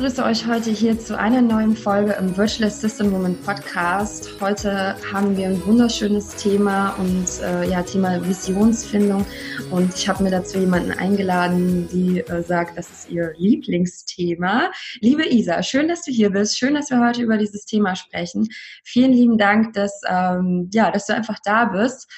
[0.00, 4.30] Begrüße euch heute hier zu einer neuen Folge im Virtual Assistant Woman Podcast.
[4.40, 9.26] Heute haben wir ein wunderschönes Thema und äh, ja, Thema Visionsfindung.
[9.70, 14.70] Und ich habe mir dazu jemanden eingeladen, die äh, sagt, das ist ihr Lieblingsthema.
[15.02, 16.58] Liebe Isa, schön, dass du hier bist.
[16.58, 18.48] Schön, dass wir heute über dieses Thema sprechen.
[18.82, 22.10] Vielen lieben Dank, dass, ähm, ja, dass du einfach da bist.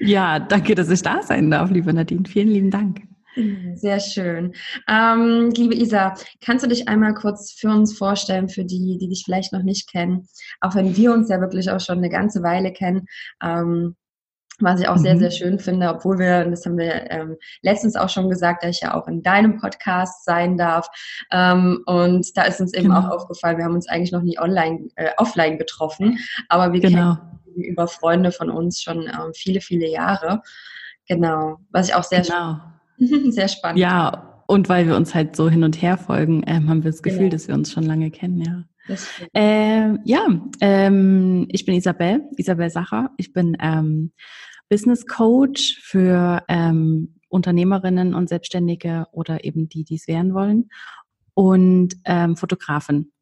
[0.00, 2.24] ja, danke, dass ich da sein darf, liebe Nadine.
[2.28, 3.07] Vielen lieben Dank.
[3.74, 4.54] Sehr schön.
[4.88, 9.22] Ähm, liebe Isa, kannst du dich einmal kurz für uns vorstellen, für die, die dich
[9.24, 10.28] vielleicht noch nicht kennen,
[10.60, 13.06] auch wenn wir uns ja wirklich auch schon eine ganze Weile kennen,
[13.42, 13.96] ähm,
[14.60, 15.02] was ich auch mhm.
[15.02, 18.76] sehr, sehr schön finde, obwohl wir, das haben wir ähm, letztens auch schon gesagt, dass
[18.76, 20.88] ich ja auch in deinem Podcast sein darf.
[21.30, 23.00] Ähm, und da ist uns eben genau.
[23.00, 27.14] auch aufgefallen, wir haben uns eigentlich noch nie online, äh, offline getroffen, aber wir genau.
[27.14, 30.42] kennen über Freunde von uns schon ähm, viele, viele Jahre.
[31.06, 32.58] Genau, was ich auch sehr genau.
[33.30, 33.78] Sehr spannend.
[33.78, 37.02] Ja, und weil wir uns halt so hin und her folgen, ähm, haben wir das
[37.02, 37.30] Gefühl, genau.
[37.32, 38.64] dass wir uns schon lange kennen, ja.
[39.34, 40.26] Ähm, ja,
[40.62, 43.10] ähm, ich bin Isabel, Isabel Sacher.
[43.18, 44.12] Ich bin ähm,
[44.70, 50.70] Business Coach für ähm, Unternehmerinnen und Selbstständige oder eben die, die es werden wollen.
[51.34, 53.12] Und ähm, Fotografin.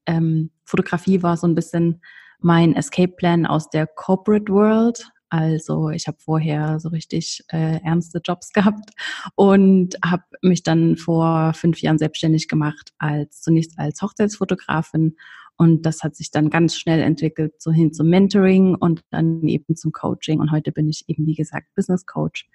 [0.65, 2.01] Fotografie war so ein bisschen
[2.39, 5.11] mein Escape Plan aus der Corporate World.
[5.37, 8.91] Also ich habe vorher so richtig äh, ernste Jobs gehabt
[9.35, 15.17] und habe mich dann vor fünf Jahren selbstständig gemacht als zunächst als Hochzeitsfotografin.
[15.59, 19.77] Und das hat sich dann ganz schnell entwickelt so hin zum Mentoring und dann eben
[19.77, 20.41] zum Coaching.
[20.41, 22.49] Und heute bin ich eben wie gesagt Business Coach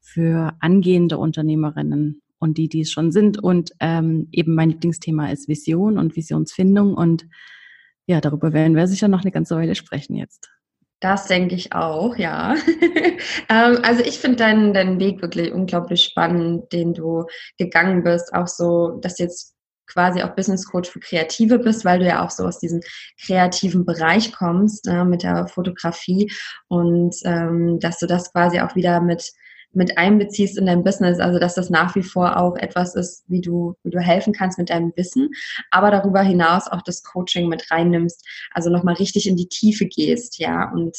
[0.00, 3.42] für angehende Unternehmerinnen und die, die es schon sind.
[3.42, 6.92] Und ähm, eben mein Lieblingsthema ist Vision und Visionsfindung.
[6.92, 7.26] Und
[8.04, 10.50] ja, darüber werden wir sicher noch eine ganze Weile sprechen jetzt.
[11.00, 12.54] Das denke ich auch, ja.
[13.48, 17.24] ähm, also ich finde deinen, deinen Weg wirklich unglaublich spannend, den du
[17.56, 18.34] gegangen bist.
[18.34, 19.54] Auch so, dass du jetzt
[19.86, 22.80] quasi auch Business Coach für Kreative bist, weil du ja auch so aus diesem
[23.24, 26.30] kreativen Bereich kommst äh, mit der Fotografie
[26.68, 29.32] und ähm, dass du das quasi auch wieder mit
[29.72, 33.40] mit einbeziehst in dein Business, also dass das nach wie vor auch etwas ist, wie
[33.40, 35.30] du, wie du helfen kannst mit deinem Wissen,
[35.70, 40.38] aber darüber hinaus auch das Coaching mit reinnimmst, also nochmal richtig in die Tiefe gehst,
[40.38, 40.96] ja, und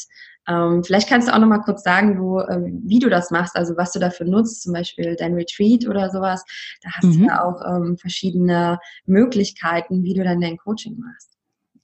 [0.48, 3.76] ähm, vielleicht kannst du auch nochmal kurz sagen, du, äh, wie du das machst, also
[3.76, 6.44] was du dafür nutzt, zum Beispiel dein Retreat oder sowas,
[6.82, 7.18] da hast mhm.
[7.18, 11.29] du ja auch ähm, verschiedene Möglichkeiten, wie du dann dein Coaching machst.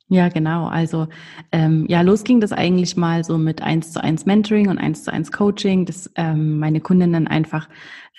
[0.09, 0.67] Ja, genau.
[0.67, 1.09] Also
[1.50, 5.03] ähm, ja, los ging das eigentlich mal so mit eins zu eins Mentoring und eins
[5.03, 7.69] zu eins Coaching, dass ähm, meine Kundinnen einfach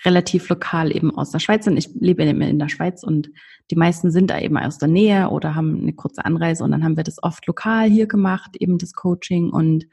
[0.03, 1.77] relativ lokal eben aus der Schweiz sind.
[1.77, 3.29] Ich lebe in der Schweiz und
[3.71, 6.83] die meisten sind da eben aus der Nähe oder haben eine kurze Anreise und dann
[6.83, 9.85] haben wir das oft lokal hier gemacht, eben das Coaching und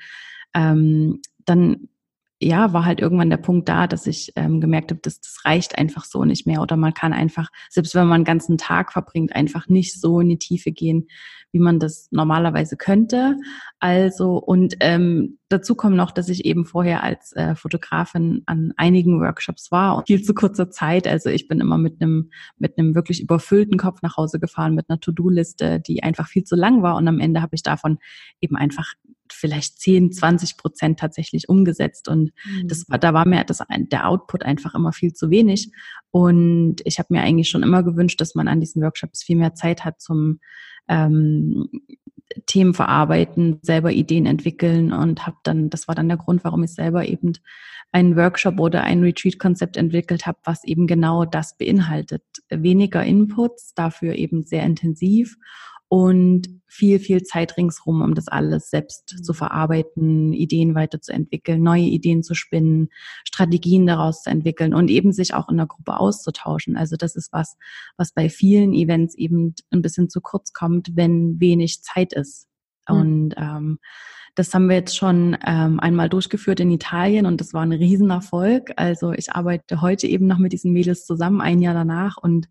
[0.54, 1.88] ähm, dann
[2.44, 5.78] ja, war halt irgendwann der Punkt da, dass ich ähm, gemerkt habe, dass das reicht
[5.78, 6.60] einfach so nicht mehr.
[6.60, 10.28] Oder man kann einfach, selbst wenn man einen ganzen Tag verbringt, einfach nicht so in
[10.28, 11.08] die Tiefe gehen,
[11.54, 13.36] wie man das normalerweise könnte.
[13.78, 19.20] Also, und ähm, dazu kommt noch, dass ich eben vorher als äh, Fotografin an einigen
[19.20, 21.06] Workshops war und viel zu kurzer Zeit.
[21.06, 24.90] Also ich bin immer mit einem mit einem wirklich überfüllten Kopf nach Hause gefahren, mit
[24.90, 26.96] einer To-Do-Liste, die einfach viel zu lang war.
[26.96, 27.98] Und am Ende habe ich davon
[28.40, 28.92] eben einfach
[29.32, 32.08] vielleicht 10, 20 Prozent tatsächlich umgesetzt.
[32.08, 32.68] Und mhm.
[32.68, 35.70] das war, da war mir das, der Output einfach immer viel zu wenig.
[36.10, 39.54] Und ich habe mir eigentlich schon immer gewünscht, dass man an diesen Workshops viel mehr
[39.54, 40.40] Zeit hat zum
[40.88, 41.68] ähm,
[42.46, 46.72] Themen verarbeiten, selber Ideen entwickeln und habe dann, das war dann der Grund, warum ich
[46.72, 47.32] selber eben
[47.92, 52.22] einen Workshop oder ein Retreat-Konzept entwickelt habe, was eben genau das beinhaltet.
[52.50, 55.36] Weniger Inputs, dafür eben sehr intensiv
[55.94, 62.24] und viel, viel Zeit ringsrum, um das alles selbst zu verarbeiten, Ideen weiterzuentwickeln, neue Ideen
[62.24, 62.88] zu spinnen,
[63.24, 66.76] Strategien daraus zu entwickeln und eben sich auch in der Gruppe auszutauschen.
[66.76, 67.56] Also das ist was,
[67.96, 72.48] was bei vielen Events eben ein bisschen zu kurz kommt, wenn wenig Zeit ist.
[72.88, 72.96] Mhm.
[72.96, 73.78] Und ähm,
[74.34, 78.72] das haben wir jetzt schon ähm, einmal durchgeführt in Italien und das war ein Riesenerfolg.
[78.74, 82.48] Also ich arbeite heute eben noch mit diesen Mädels zusammen, ein Jahr danach und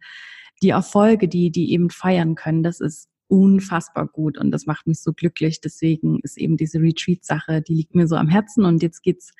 [0.62, 5.02] die Erfolge, die die eben feiern können, das ist unfassbar gut und das macht mich
[5.02, 5.62] so glücklich.
[5.62, 9.34] Deswegen ist eben diese Retreat-Sache, die liegt mir so am Herzen und jetzt geht's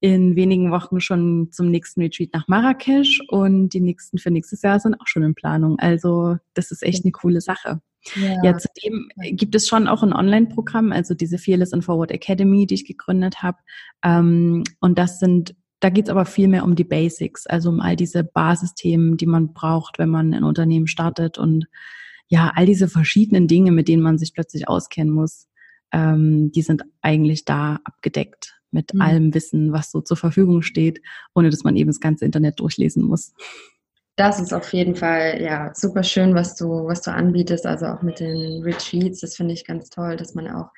[0.00, 4.80] in wenigen Wochen schon zum nächsten Retreat nach Marrakesch und die nächsten für nächstes Jahr
[4.80, 5.78] sind auch schon in Planung.
[5.78, 7.80] Also das ist echt eine coole Sache.
[8.14, 12.66] Ja, ja zudem gibt es schon auch ein Online-Programm, also diese Fearless and Forward Academy,
[12.66, 13.58] die ich gegründet habe.
[14.02, 17.96] Ähm, und das sind da geht's aber viel mehr um die Basics, also um all
[17.96, 21.66] diese Basisthemen, die man braucht, wenn man ein Unternehmen startet und
[22.30, 25.48] ja, all diese verschiedenen Dinge, mit denen man sich plötzlich auskennen muss,
[25.92, 29.00] ähm, die sind eigentlich da abgedeckt mit mhm.
[29.00, 31.02] allem Wissen, was so zur Verfügung steht,
[31.34, 33.34] ohne dass man eben das ganze Internet durchlesen muss.
[34.16, 38.02] Das ist auf jeden Fall ja super schön, was du, was du anbietest, also auch
[38.02, 39.20] mit den Retreats.
[39.20, 40.68] Das finde ich ganz toll, dass man auch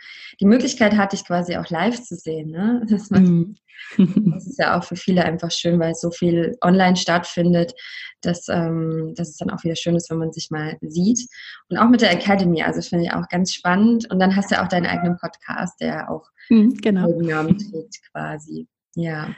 [0.40, 2.50] die Möglichkeit hat, dich quasi auch live zu sehen.
[2.50, 2.86] Ne?
[2.88, 4.32] Das, man, mm.
[4.34, 7.72] das ist ja auch für viele einfach schön, weil so viel online stattfindet,
[8.20, 11.26] dass, ähm, dass es dann auch wieder schön ist, wenn man sich mal sieht.
[11.68, 14.08] Und auch mit der Academy, also finde ich auch ganz spannend.
[14.10, 17.08] Und dann hast du ja auch deinen eigenen Podcast, der auch mm, genau.
[17.20, 18.68] Namen trägt quasi.
[18.94, 19.34] Ja.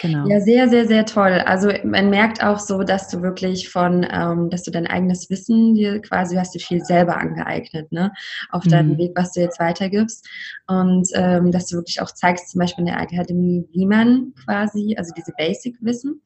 [0.00, 0.26] Genau.
[0.26, 1.42] Ja, sehr, sehr, sehr toll.
[1.46, 5.74] Also man merkt auch so, dass du wirklich von, ähm, dass du dein eigenes Wissen
[5.74, 8.12] dir quasi hast du viel selber angeeignet, ne?
[8.50, 8.98] Auf deinem mhm.
[8.98, 10.26] Weg, was du jetzt weitergibst.
[10.66, 14.94] Und ähm, dass du wirklich auch zeigst, zum Beispiel in der Akademie, wie man quasi,
[14.96, 16.20] also diese Basic-Wissen.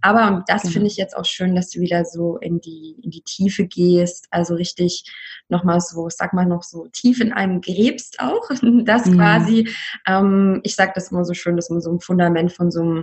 [0.00, 0.72] Aber und das genau.
[0.72, 4.26] finde ich jetzt auch schön, dass du wieder so in die, in die Tiefe gehst,
[4.30, 5.04] also richtig
[5.48, 8.50] nochmal so, sag mal noch so tief in einem gräbst auch.
[8.84, 9.16] Das mhm.
[9.16, 9.68] quasi,
[10.06, 13.01] ähm, ich sag das immer so schön, dass man so ein Fundament von so einem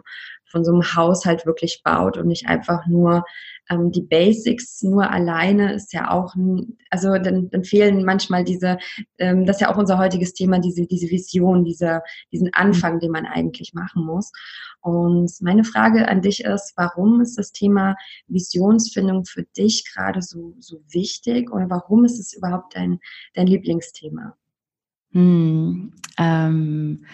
[0.51, 3.23] von so einem Haushalt wirklich baut und nicht einfach nur
[3.69, 6.35] ähm, die Basics nur alleine ist ja auch,
[6.89, 8.79] also dann, dann fehlen manchmal diese,
[9.19, 12.01] ähm, das ist ja auch unser heutiges Thema, diese, diese Vision, diese,
[12.31, 14.31] diesen Anfang, den man eigentlich machen muss.
[14.81, 17.95] Und meine Frage an dich ist, warum ist das Thema
[18.27, 22.99] Visionsfindung für dich gerade so, so wichtig oder warum ist es überhaupt dein,
[23.35, 24.35] dein Lieblingsthema?
[25.11, 27.05] Hm, ähm,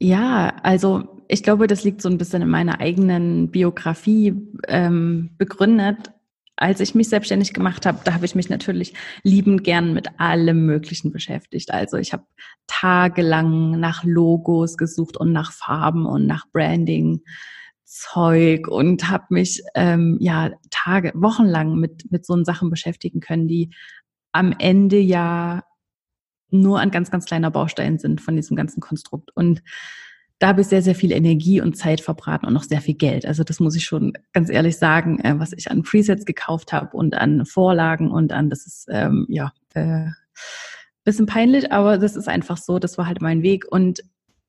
[0.00, 4.34] ja, also ich glaube, das liegt so ein bisschen in meiner eigenen Biografie
[4.68, 6.12] ähm, begründet.
[6.56, 8.94] Als ich mich selbstständig gemacht habe, da habe ich mich natürlich
[9.24, 11.72] liebend gern mit allem Möglichen beschäftigt.
[11.72, 12.24] Also ich habe
[12.68, 17.22] tagelang nach Logos gesucht und nach Farben und nach Branding.
[17.86, 23.70] Zeug und habe mich ähm, ja Tage, wochenlang mit mit so Sachen beschäftigen können, die
[24.32, 25.62] am Ende ja
[26.60, 29.30] nur ein ganz, ganz kleiner Baustein sind von diesem ganzen Konstrukt.
[29.34, 29.62] Und
[30.38, 33.26] da habe ich sehr, sehr viel Energie und Zeit verbraten und noch sehr viel Geld.
[33.26, 36.96] Also das muss ich schon ganz ehrlich sagen, äh, was ich an Presets gekauft habe
[36.96, 40.06] und an Vorlagen und an, das ist ähm, ja äh,
[41.04, 43.64] bisschen peinlich, aber das ist einfach so, das war halt mein Weg.
[43.70, 44.02] Und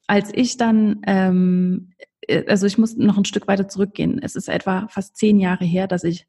[0.08, 1.92] als ich dann, ähm,
[2.22, 4.19] äh, also ich muss noch ein Stück weiter zurückgehen.
[4.22, 6.28] Es ist etwa fast zehn Jahre her, dass ich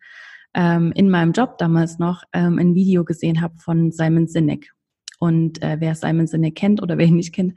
[0.54, 4.75] ähm, in meinem Job damals noch ähm, ein Video gesehen habe von Simon Sinek.
[5.18, 7.54] Und äh, wer Simon Sinek kennt oder wer ihn nicht kennt,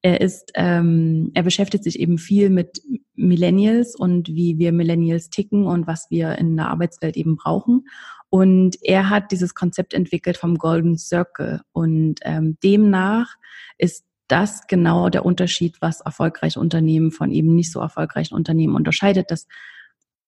[0.00, 2.80] er ist, ähm, er beschäftigt sich eben viel mit
[3.14, 7.88] Millennials und wie wir Millennials ticken und was wir in der Arbeitswelt eben brauchen.
[8.30, 11.62] Und er hat dieses Konzept entwickelt vom Golden Circle.
[11.72, 13.34] Und ähm, demnach
[13.76, 19.30] ist das genau der Unterschied, was erfolgreiche Unternehmen von eben nicht so erfolgreichen Unternehmen unterscheidet,
[19.30, 19.48] dass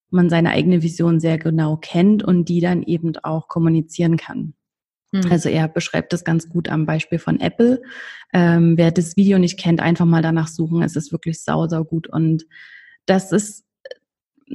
[0.09, 4.55] man seine eigene Vision sehr genau kennt und die dann eben auch kommunizieren kann.
[5.13, 5.31] Mhm.
[5.31, 7.83] Also er beschreibt das ganz gut am Beispiel von Apple.
[8.33, 10.83] Ähm, wer das Video nicht kennt, einfach mal danach suchen.
[10.83, 12.07] Es ist wirklich sau, sau gut.
[12.09, 12.45] Und
[13.07, 13.65] das ist,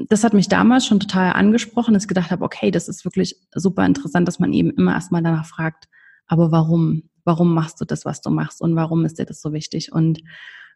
[0.07, 3.37] das hat mich damals schon total angesprochen, dass ich gedacht habe, okay, das ist wirklich
[3.53, 5.85] super interessant, dass man eben immer erstmal danach fragt,
[6.27, 7.09] aber warum?
[7.27, 8.61] Warum machst du das, was du machst?
[8.61, 9.91] Und warum ist dir das so wichtig?
[9.91, 10.21] Und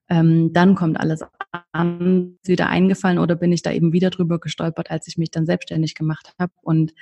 [0.09, 1.23] ähm, dann kommt alles
[1.71, 5.31] an, ist wieder eingefallen oder bin ich da eben wieder drüber gestolpert, als ich mich
[5.31, 6.51] dann selbstständig gemacht habe.
[6.61, 6.93] Und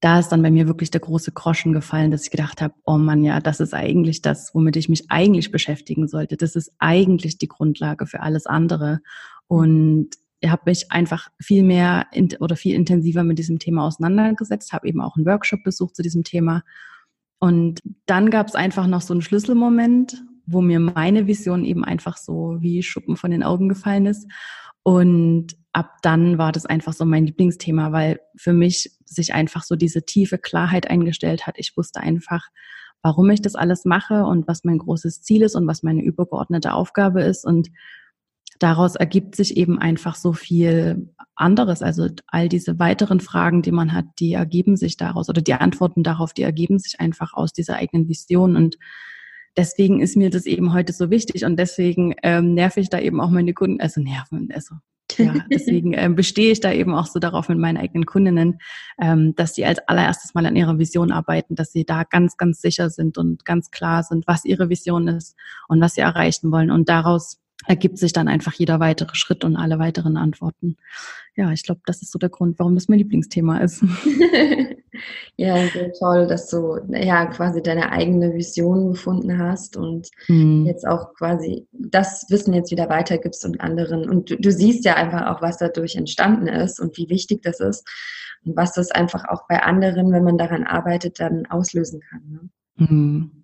[0.00, 2.98] da ist dann bei mir wirklich der große Groschen gefallen, dass ich gedacht habe, oh
[2.98, 6.36] Mann, ja, das ist eigentlich das, womit ich mich eigentlich beschäftigen sollte.
[6.36, 9.00] Das ist eigentlich die Grundlage für alles andere.
[9.48, 14.72] Und ich habe mich einfach viel mehr in, oder viel intensiver mit diesem Thema auseinandergesetzt,
[14.72, 16.62] habe eben auch einen Workshop besucht zu diesem Thema.
[17.40, 22.16] Und dann gab es einfach noch so einen Schlüsselmoment, wo mir meine Vision eben einfach
[22.16, 24.26] so wie Schuppen von den Augen gefallen ist.
[24.82, 29.76] Und ab dann war das einfach so mein Lieblingsthema, weil für mich sich einfach so
[29.76, 31.56] diese tiefe Klarheit eingestellt hat.
[31.58, 32.48] Ich wusste einfach,
[33.02, 36.72] warum ich das alles mache und was mein großes Ziel ist und was meine übergeordnete
[36.72, 37.44] Aufgabe ist.
[37.44, 37.68] Und
[38.58, 41.82] daraus ergibt sich eben einfach so viel anderes.
[41.82, 46.02] Also all diese weiteren Fragen, die man hat, die ergeben sich daraus oder die Antworten
[46.02, 48.56] darauf, die ergeben sich einfach aus dieser eigenen Vision.
[48.56, 48.78] Und
[49.58, 53.20] deswegen ist mir das eben heute so wichtig und deswegen ähm, nerv ich da eben
[53.20, 54.76] auch meine Kunden, also nerven, also
[55.16, 58.60] ja, deswegen ähm, bestehe ich da eben auch so darauf mit meinen eigenen Kundinnen,
[59.00, 62.60] ähm, dass sie als allererstes mal an ihrer Vision arbeiten, dass sie da ganz, ganz
[62.60, 65.36] sicher sind und ganz klar sind, was ihre Vision ist
[65.66, 66.70] und was sie erreichen wollen.
[66.70, 70.76] Und daraus ergibt sich dann einfach jeder weitere Schritt und alle weiteren Antworten.
[71.36, 73.82] Ja, ich glaube, das ist so der Grund, warum das mein Lieblingsthema ist.
[75.36, 80.66] ja, so toll, dass du ja quasi deine eigene Vision gefunden hast und hm.
[80.66, 84.08] jetzt auch quasi das Wissen jetzt wieder weitergibst und anderen.
[84.08, 87.60] Und du, du, siehst ja einfach auch, was dadurch entstanden ist und wie wichtig das
[87.60, 87.88] ist
[88.44, 92.22] und was das einfach auch bei anderen, wenn man daran arbeitet, dann auslösen kann.
[92.28, 92.86] Ne?
[92.86, 93.37] Hm.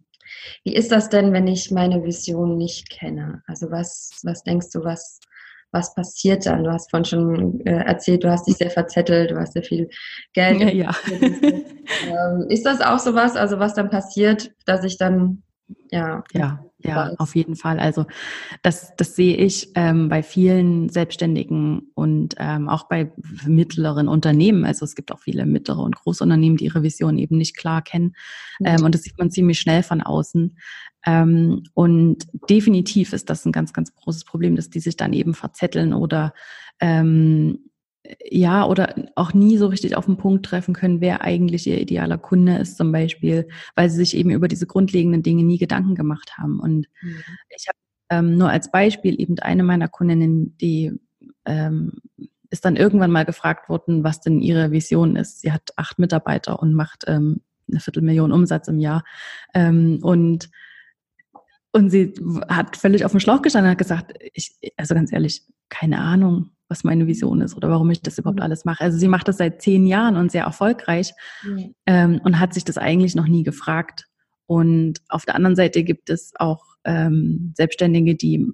[0.65, 3.43] Wie ist das denn, wenn ich meine Vision nicht kenne?
[3.47, 5.21] Also was, was denkst du, was,
[5.73, 6.65] was passiert dann?
[6.65, 9.89] Du hast vorhin schon äh, erzählt, du hast dich sehr verzettelt, du hast sehr viel
[10.33, 10.61] Geld.
[10.61, 10.97] Ja, ja.
[11.11, 15.43] ähm, ist das auch sowas, also was dann passiert, dass ich dann
[15.91, 16.23] ja.
[16.33, 17.79] Ja, ja, auf jeden Fall.
[17.79, 18.05] Also
[18.63, 23.11] das, das sehe ich ähm, bei vielen Selbstständigen und ähm, auch bei
[23.47, 24.65] mittleren Unternehmen.
[24.65, 28.15] Also es gibt auch viele mittlere und Großunternehmen, die ihre Vision eben nicht klar kennen.
[28.65, 30.59] Ähm, und das sieht man ziemlich schnell von außen.
[31.07, 35.35] Ähm, und definitiv ist das ein ganz, ganz großes Problem, dass die sich dann eben
[35.35, 36.35] verzetteln oder
[36.81, 37.71] ähm,
[38.23, 42.19] ja, oder auch nie so richtig auf den Punkt treffen können, wer eigentlich ihr idealer
[42.19, 46.37] Kunde ist, zum Beispiel, weil sie sich eben über diese grundlegenden Dinge nie Gedanken gemacht
[46.37, 46.61] haben.
[46.61, 47.17] Und mhm.
[47.49, 47.79] ich habe
[48.11, 50.93] ähm, nur als Beispiel eben eine meiner Kundinnen, die
[51.47, 51.93] ähm,
[52.51, 55.41] ist dann irgendwann mal gefragt worden, was denn ihre Vision ist.
[55.41, 59.05] Sie hat acht Mitarbeiter und macht ähm, eine Viertelmillion Umsatz im Jahr.
[59.55, 60.51] Ähm, und
[61.73, 62.15] und sie
[62.49, 66.54] hat völlig auf dem Schlauch gestanden und hat gesagt, ich, also ganz ehrlich, keine Ahnung
[66.69, 68.45] was meine Vision ist oder warum ich das überhaupt mhm.
[68.45, 68.83] alles mache.
[68.83, 71.75] Also sie macht das seit zehn Jahren und sehr erfolgreich mhm.
[71.87, 74.07] ähm, und hat sich das eigentlich noch nie gefragt.
[74.47, 78.47] Und auf der anderen Seite gibt es auch ähm, Selbstständige, die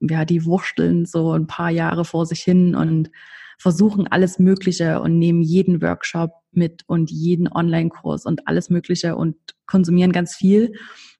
[0.00, 3.10] ja die wursteln so ein paar Jahre vor sich hin und
[3.58, 9.36] versuchen alles Mögliche und nehmen jeden Workshop mit und jeden Online-Kurs und alles Mögliche und
[9.66, 10.74] konsumieren ganz viel.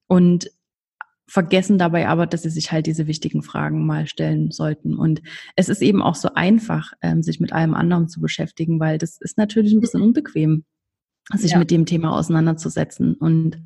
[0.07, 0.51] Und
[1.29, 4.97] vergessen dabei aber, dass sie sich halt diese wichtigen Fragen mal stellen sollten.
[4.97, 5.23] Und
[5.57, 9.21] es ist eben auch so einfach, ähm, sich mit allem anderen zu beschäftigen, weil das
[9.21, 10.65] ist natürlich ein bisschen unbequem,
[11.35, 11.59] sich ja.
[11.59, 13.15] mit dem Thema auseinanderzusetzen.
[13.15, 13.63] Und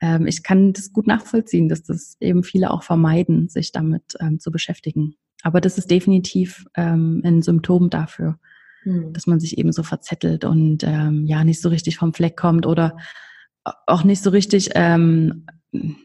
[0.00, 4.40] ähm, ich kann das gut nachvollziehen, dass das eben viele auch vermeiden, sich damit ähm,
[4.40, 5.16] zu beschäftigen.
[5.42, 8.38] Aber das ist definitiv ähm, ein Symptom dafür,
[8.84, 9.12] hm.
[9.12, 12.64] dass man sich eben so verzettelt und ähm, ja nicht so richtig vom Fleck kommt
[12.64, 12.96] oder
[13.86, 15.46] auch nicht so richtig ähm,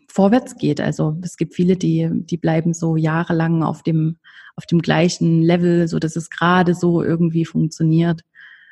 [0.07, 0.81] vorwärts geht.
[0.81, 4.17] Also es gibt viele, die, die bleiben so jahrelang auf dem,
[4.55, 8.21] auf dem gleichen Level, so dass es gerade so irgendwie funktioniert.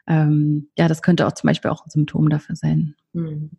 [0.07, 2.95] Ähm, ja, das könnte auch zum Beispiel auch ein Symptom dafür sein.
[3.13, 3.51] Hm.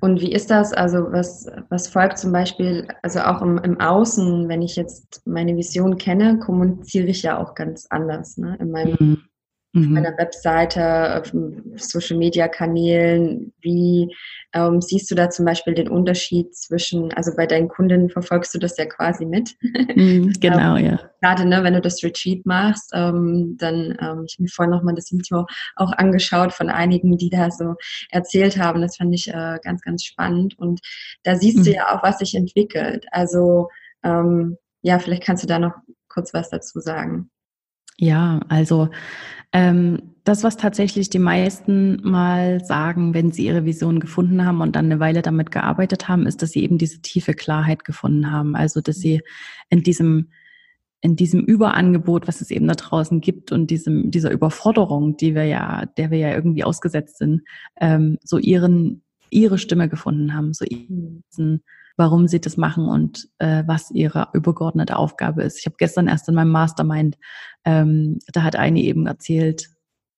[0.00, 0.72] Und wie ist das?
[0.72, 5.56] Also was, was folgt zum Beispiel, also auch im, im Außen, wenn ich jetzt meine
[5.56, 8.56] Vision kenne, kommuniziere ich ja auch ganz anders ne?
[8.60, 9.22] in meinem mhm
[9.72, 9.82] mhm.
[9.82, 11.32] auf meiner Webseite, auf
[11.76, 13.52] Social Media Kanälen?
[13.60, 14.14] Wie
[14.54, 18.58] ähm, siehst du da zum Beispiel den Unterschied zwischen, also bei deinen Kunden verfolgst du
[18.58, 19.56] das ja quasi mit.
[19.94, 20.98] Mhm, genau, ähm, ja.
[21.20, 24.94] Gerade ne, wenn du das Retreat machst, ähm, dann, ähm, ich habe mir vorhin nochmal
[24.94, 27.74] das Video auch angeschaut von einigen, die da so
[28.10, 28.80] erzählt haben.
[28.80, 30.58] Das fand ich äh, ganz, ganz spannend.
[30.58, 30.80] Und
[31.24, 31.64] da siehst mhm.
[31.64, 33.06] du ja auch, was sich entwickelt.
[33.10, 33.68] Also
[34.02, 35.74] ähm, ja, vielleicht kannst du da noch
[36.08, 37.30] kurz was dazu sagen.
[38.02, 38.88] Ja, also
[39.52, 44.74] ähm, das, was tatsächlich die meisten mal sagen, wenn sie ihre Vision gefunden haben und
[44.74, 48.56] dann eine Weile damit gearbeitet haben, ist, dass sie eben diese tiefe Klarheit gefunden haben.
[48.56, 49.22] Also, dass sie
[49.70, 50.30] in diesem
[51.00, 55.44] in diesem Überangebot, was es eben da draußen gibt und diesem, dieser Überforderung, die wir
[55.44, 57.42] ja, der wir ja irgendwie ausgesetzt sind,
[57.80, 61.22] ähm, so ihren, ihre Stimme gefunden haben, so ihren,
[62.02, 65.60] warum sie das machen und äh, was ihre übergeordnete Aufgabe ist.
[65.60, 67.16] Ich habe gestern erst in meinem Mastermind,
[67.64, 69.68] ähm, da hat eine eben erzählt,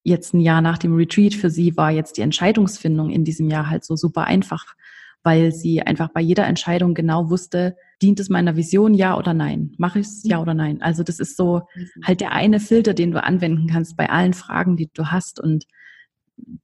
[0.02, 3.68] jetzt ein Jahr nach dem Retreat für sie war jetzt die Entscheidungsfindung in diesem Jahr
[3.68, 4.64] halt so super einfach,
[5.22, 9.74] weil sie einfach bei jeder Entscheidung genau wusste, dient es meiner Vision, ja oder nein?
[9.76, 10.80] Mache ich es, ja oder nein?
[10.80, 11.64] Also das ist so
[12.02, 15.66] halt der eine Filter, den du anwenden kannst bei allen Fragen, die du hast und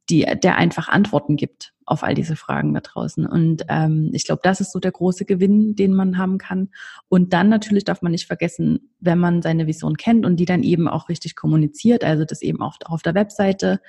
[0.09, 3.27] die, der einfach Antworten gibt auf all diese Fragen da draußen.
[3.27, 6.69] Und ähm, ich glaube, das ist so der große Gewinn, den man haben kann.
[7.09, 10.63] Und dann natürlich darf man nicht vergessen, wenn man seine Vision kennt und die dann
[10.63, 13.81] eben auch richtig kommuniziert, also das eben auch auf der Webseite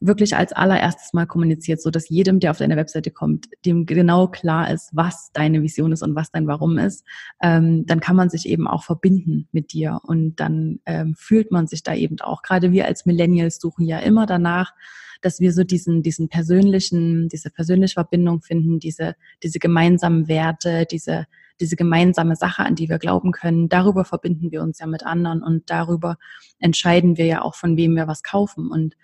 [0.00, 4.28] wirklich als allererstes Mal kommuniziert, so dass jedem, der auf deine Webseite kommt, dem genau
[4.28, 7.04] klar ist, was deine Vision ist und was dein Warum ist,
[7.42, 11.66] ähm, dann kann man sich eben auch verbinden mit dir und dann ähm, fühlt man
[11.66, 12.42] sich da eben auch.
[12.42, 14.72] Gerade wir als Millennials suchen ja immer danach,
[15.20, 21.26] dass wir so diesen, diesen persönlichen, diese persönliche Verbindung finden, diese, diese gemeinsamen Werte, diese,
[21.60, 23.68] diese gemeinsame Sache, an die wir glauben können.
[23.68, 26.18] Darüber verbinden wir uns ja mit anderen und darüber
[26.60, 28.70] entscheiden wir ja auch, von wem wir was kaufen.
[28.70, 28.94] Und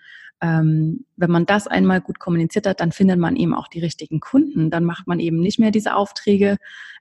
[0.45, 4.19] ähm, wenn man das einmal gut kommuniziert hat, dann findet man eben auch die richtigen
[4.19, 4.69] Kunden.
[4.69, 6.57] Dann macht man eben nicht mehr diese Aufträge,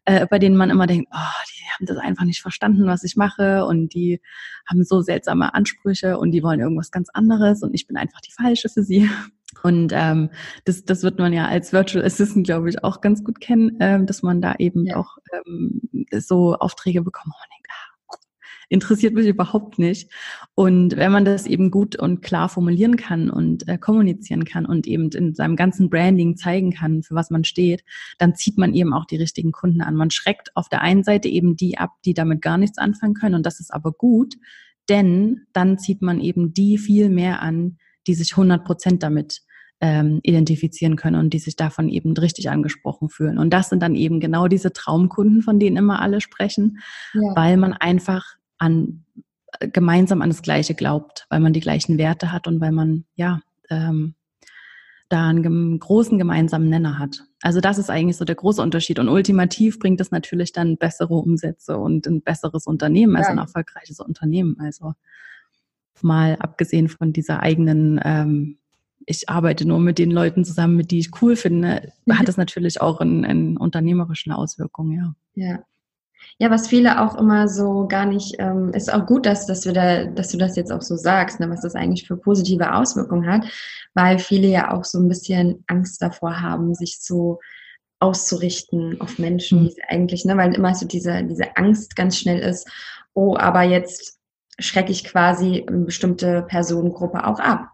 [0.06, 3.16] äh, bei denen man immer denkt, oh, die haben das einfach nicht verstanden, was ich
[3.16, 4.20] mache und die
[4.66, 8.32] haben so seltsame Ansprüche und die wollen irgendwas ganz anderes und ich bin einfach die
[8.32, 9.10] Falsche für sie.
[9.62, 10.30] Und ähm,
[10.64, 14.06] das, das wird man ja als Virtual Assistant, glaube ich, auch ganz gut kennen, ähm,
[14.06, 14.96] dass man da eben ja.
[14.96, 15.80] auch ähm,
[16.18, 17.93] so Aufträge bekommt, wo man denkt, ah,
[18.68, 20.10] interessiert mich überhaupt nicht.
[20.54, 24.86] Und wenn man das eben gut und klar formulieren kann und äh, kommunizieren kann und
[24.86, 27.84] eben in seinem ganzen Branding zeigen kann, für was man steht,
[28.18, 29.94] dann zieht man eben auch die richtigen Kunden an.
[29.94, 33.34] Man schreckt auf der einen Seite eben die ab, die damit gar nichts anfangen können.
[33.34, 34.34] Und das ist aber gut,
[34.88, 39.42] denn dann zieht man eben die viel mehr an, die sich 100 Prozent damit
[39.80, 43.38] ähm, identifizieren können und die sich davon eben richtig angesprochen fühlen.
[43.38, 46.78] Und das sind dann eben genau diese Traumkunden, von denen immer alle sprechen,
[47.12, 47.20] ja.
[47.34, 49.04] weil man einfach an
[49.60, 53.04] äh, gemeinsam an das Gleiche glaubt, weil man die gleichen Werte hat und weil man
[53.14, 53.40] ja
[53.70, 54.14] ähm,
[55.08, 57.24] da einen großen gemeinsamen Nenner hat.
[57.42, 58.98] Also das ist eigentlich so der große Unterschied.
[58.98, 64.00] Und ultimativ bringt es natürlich dann bessere Umsätze und ein besseres Unternehmen, also ein erfolgreiches
[64.00, 64.56] Unternehmen.
[64.58, 64.94] Also
[66.00, 68.58] mal abgesehen von dieser eigenen ähm,
[69.06, 72.80] ich arbeite nur mit den Leuten zusammen, mit die ich cool finde, hat das natürlich
[72.80, 75.14] auch einen, einen unternehmerischen Auswirkungen, ja.
[75.34, 75.64] Ja.
[76.38, 79.72] Ja, was viele auch immer so gar nicht, ähm, ist auch gut, dass, dass, wir
[79.72, 83.30] da, dass du das jetzt auch so sagst, ne, was das eigentlich für positive Auswirkungen
[83.30, 83.44] hat,
[83.94, 87.40] weil viele ja auch so ein bisschen Angst davor haben, sich so
[88.00, 89.72] auszurichten auf Menschen, mhm.
[89.88, 92.68] eigentlich, ne, weil immer so diese, diese Angst ganz schnell ist,
[93.14, 94.18] oh, aber jetzt
[94.58, 97.68] schrecke ich quasi eine bestimmte Personengruppe auch ab.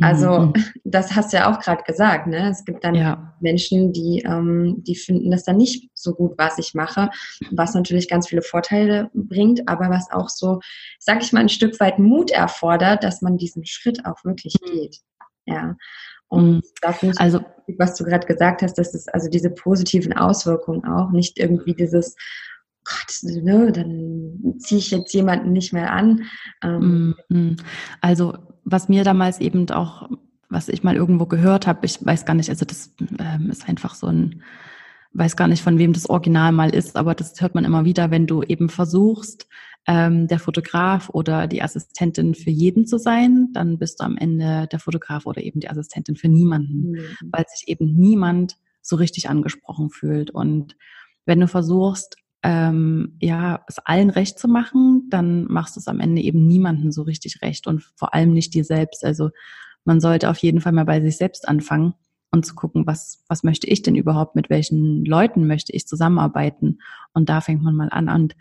[0.00, 0.52] Also mhm.
[0.84, 2.50] das hast du ja auch gerade gesagt, ne?
[2.50, 3.34] Es gibt dann ja.
[3.40, 7.10] Menschen, die, ähm, die finden das dann nicht so gut, was ich mache,
[7.50, 10.60] was natürlich ganz viele Vorteile bringt, aber was auch so,
[10.98, 14.72] sag ich mal, ein Stück weit Mut erfordert, dass man diesen Schritt auch wirklich mhm.
[14.72, 15.00] geht.
[15.46, 15.76] Ja.
[16.28, 16.62] Und mhm.
[16.82, 17.40] da finde ich, also,
[17.78, 22.16] was du gerade gesagt hast, dass es also diese positiven Auswirkungen auch, nicht irgendwie dieses,
[22.84, 26.24] Gott, ne, dann ziehe ich jetzt jemanden nicht mehr an.
[26.62, 27.56] Ähm, mhm.
[28.00, 28.34] also
[28.66, 30.10] was mir damals eben auch,
[30.50, 33.94] was ich mal irgendwo gehört habe, ich weiß gar nicht, also das ähm, ist einfach
[33.94, 34.42] so ein,
[35.12, 38.10] weiß gar nicht, von wem das Original mal ist, aber das hört man immer wieder,
[38.10, 39.48] wenn du eben versuchst,
[39.86, 44.66] ähm, der Fotograf oder die Assistentin für jeden zu sein, dann bist du am Ende
[44.66, 47.30] der Fotograf oder eben die Assistentin für niemanden, mhm.
[47.30, 50.32] weil sich eben niemand so richtig angesprochen fühlt.
[50.32, 50.76] Und
[51.24, 55.98] wenn du versuchst, ähm, ja, es allen recht zu machen, dann machst du es am
[55.98, 59.04] Ende eben niemandem so richtig recht und vor allem nicht dir selbst.
[59.04, 59.30] Also
[59.84, 61.94] man sollte auf jeden Fall mal bei sich selbst anfangen
[62.30, 66.78] und zu gucken, was, was möchte ich denn überhaupt, mit welchen Leuten möchte ich zusammenarbeiten.
[67.12, 68.08] Und da fängt man mal an.
[68.08, 68.36] Und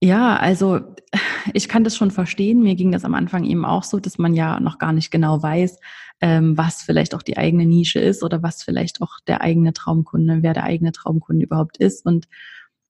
[0.00, 0.78] ja, also
[1.52, 2.62] ich kann das schon verstehen.
[2.62, 5.42] Mir ging das am Anfang eben auch so, dass man ja noch gar nicht genau
[5.42, 5.80] weiß,
[6.20, 10.44] ähm, was vielleicht auch die eigene Nische ist oder was vielleicht auch der eigene Traumkunde,
[10.44, 12.06] wer der eigene Traumkunde überhaupt ist.
[12.06, 12.28] Und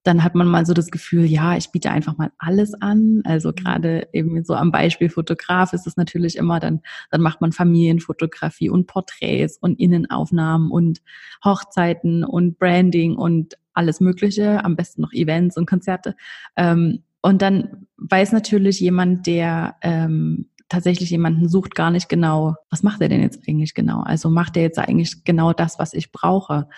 [0.03, 3.21] dann hat man mal so das Gefühl, ja, ich biete einfach mal alles an.
[3.25, 3.55] Also mhm.
[3.55, 8.71] gerade eben so am Beispiel Fotograf ist es natürlich immer, dann, dann macht man Familienfotografie
[8.71, 11.01] und Porträts und Innenaufnahmen und
[11.45, 16.17] Hochzeiten und Branding und alles Mögliche, am besten noch Events und Konzerte.
[16.57, 22.83] Ähm, und dann weiß natürlich jemand, der ähm, tatsächlich jemanden sucht, gar nicht genau, was
[22.83, 24.01] macht er denn jetzt eigentlich genau?
[24.01, 26.69] Also macht er jetzt eigentlich genau das, was ich brauche?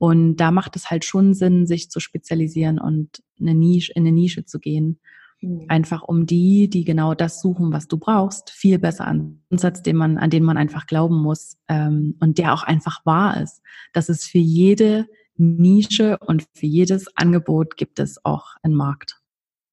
[0.00, 4.12] Und da macht es halt schon Sinn, sich zu spezialisieren und eine Nische, in eine
[4.12, 4.98] Nische zu gehen.
[5.42, 5.66] Mhm.
[5.68, 9.96] Einfach um die, die genau das suchen, was du brauchst, viel besser an Ansatz, den
[9.96, 13.60] man, an den man einfach glauben muss ähm, und der auch einfach wahr ist.
[13.92, 19.20] Dass es für jede Nische und für jedes Angebot gibt es auch einen Markt.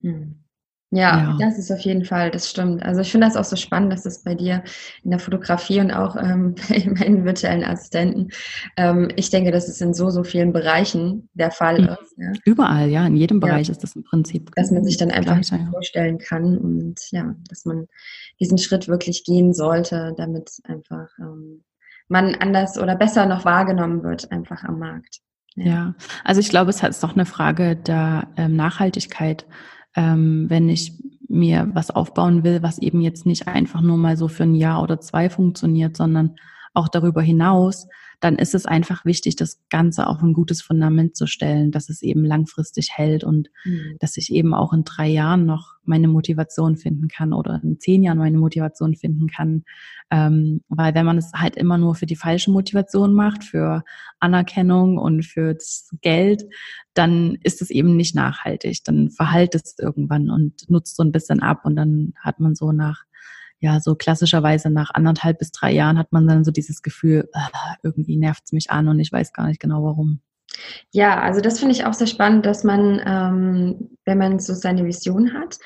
[0.01, 0.43] Mhm.
[0.89, 2.82] Ja, ja, das ist auf jeden Fall, das stimmt.
[2.82, 4.63] Also ich finde das auch so spannend, dass es bei dir
[5.04, 8.30] in der Fotografie und auch ähm, bei meinen virtuellen Assistenten,
[8.78, 11.89] ähm, ich denke, dass es in so, so vielen Bereichen der Fall mhm.
[12.02, 12.17] ist.
[12.17, 12.32] Ja.
[12.45, 13.73] Überall, ja, in jedem Bereich ja.
[13.73, 14.50] ist das im Prinzip.
[14.56, 17.88] Dass man sich dann einfach gleiche, vorstellen kann und ja, dass man
[18.39, 21.65] diesen Schritt wirklich gehen sollte, damit einfach ähm,
[22.08, 25.19] man anders oder besser noch wahrgenommen wird, einfach am Markt.
[25.56, 29.45] Ja, also ich glaube, es ist doch eine Frage der ähm, Nachhaltigkeit
[29.97, 30.93] ähm, wenn ich
[31.27, 34.81] mir was aufbauen will, was eben jetzt nicht einfach nur mal so für ein Jahr
[34.81, 36.38] oder zwei funktioniert, sondern
[36.77, 37.87] auch darüber hinaus,
[38.19, 42.01] dann ist es einfach wichtig, das Ganze auf ein gutes Fundament zu stellen, dass es
[42.01, 43.97] eben langfristig hält und mhm.
[43.99, 48.03] dass ich eben auch in drei Jahren noch meine Motivation finden kann oder in zehn
[48.03, 49.63] Jahren meine Motivation finden kann.
[50.09, 53.83] Ähm, weil wenn man es halt immer nur für die falsche Motivation macht, für
[54.19, 56.43] Anerkennung und für das Geld,
[56.95, 58.83] dann ist es eben nicht nachhaltig.
[58.83, 62.71] Dann verhält es irgendwann und nutzt so ein bisschen ab und dann hat man so
[62.71, 63.03] nach
[63.60, 67.39] ja, so klassischerweise nach anderthalb bis drei Jahren hat man dann so dieses Gefühl, äh,
[67.84, 70.22] irgendwie nervt es mich an und ich weiß gar nicht genau warum.
[70.91, 74.86] Ja, also das finde ich auch sehr spannend, dass man, ähm, wenn man so seine
[74.86, 75.60] Vision hat,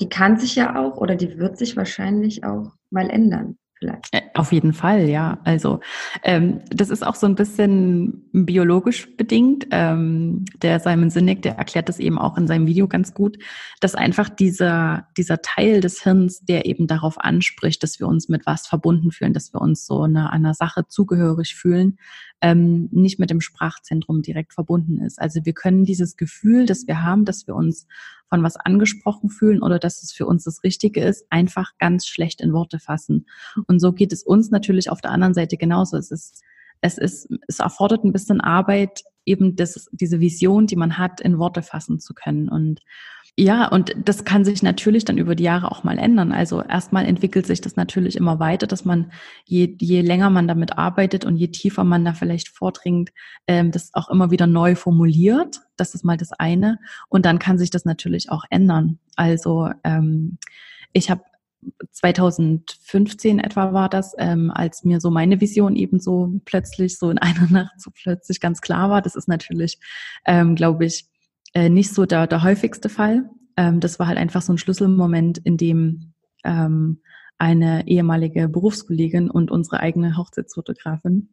[0.00, 3.58] die kann sich ja auch oder die wird sich wahrscheinlich auch mal ändern.
[3.78, 4.08] Vielleicht.
[4.12, 5.38] Äh, auf jeden Fall, ja.
[5.44, 5.80] Also
[6.22, 9.66] ähm, das ist auch so ein bisschen biologisch bedingt.
[9.70, 13.36] Ähm, der Simon Sinek, der erklärt das eben auch in seinem Video ganz gut,
[13.80, 18.46] dass einfach dieser, dieser Teil des Hirns, der eben darauf anspricht, dass wir uns mit
[18.46, 21.98] was verbunden fühlen, dass wir uns so einer, einer Sache zugehörig fühlen,
[22.40, 25.20] ähm, nicht mit dem Sprachzentrum direkt verbunden ist.
[25.20, 27.86] Also wir können dieses Gefühl, das wir haben, dass wir uns
[28.28, 32.40] von was angesprochen fühlen oder dass es für uns das Richtige ist, einfach ganz schlecht
[32.40, 33.26] in Worte fassen.
[33.66, 35.96] Und so geht es uns natürlich auf der anderen Seite genauso.
[35.96, 36.42] Es ist
[36.80, 41.38] es ist, es erfordert ein bisschen Arbeit, eben das, diese Vision, die man hat, in
[41.38, 42.48] Worte fassen zu können.
[42.48, 42.80] Und
[43.38, 46.32] ja, und das kann sich natürlich dann über die Jahre auch mal ändern.
[46.32, 49.12] Also erstmal entwickelt sich das natürlich immer weiter, dass man
[49.44, 53.10] je, je länger man damit arbeitet und je tiefer man da vielleicht vordringt,
[53.46, 55.60] ähm, das auch immer wieder neu formuliert.
[55.76, 56.78] Das ist mal das eine.
[57.10, 59.00] Und dann kann sich das natürlich auch ändern.
[59.16, 60.38] Also ähm,
[60.94, 61.22] ich habe
[61.92, 67.18] 2015 etwa war das, ähm, als mir so meine Vision eben so plötzlich so in
[67.18, 69.02] einer Nacht so plötzlich ganz klar war.
[69.02, 69.78] Das ist natürlich,
[70.24, 71.06] ähm, glaube ich,
[71.56, 73.30] äh, nicht so der, der häufigste Fall.
[73.56, 76.12] Ähm, das war halt einfach so ein Schlüsselmoment, in dem
[76.44, 77.00] ähm,
[77.38, 81.30] eine ehemalige Berufskollegin und unsere eigene Hochzeitsfotografin.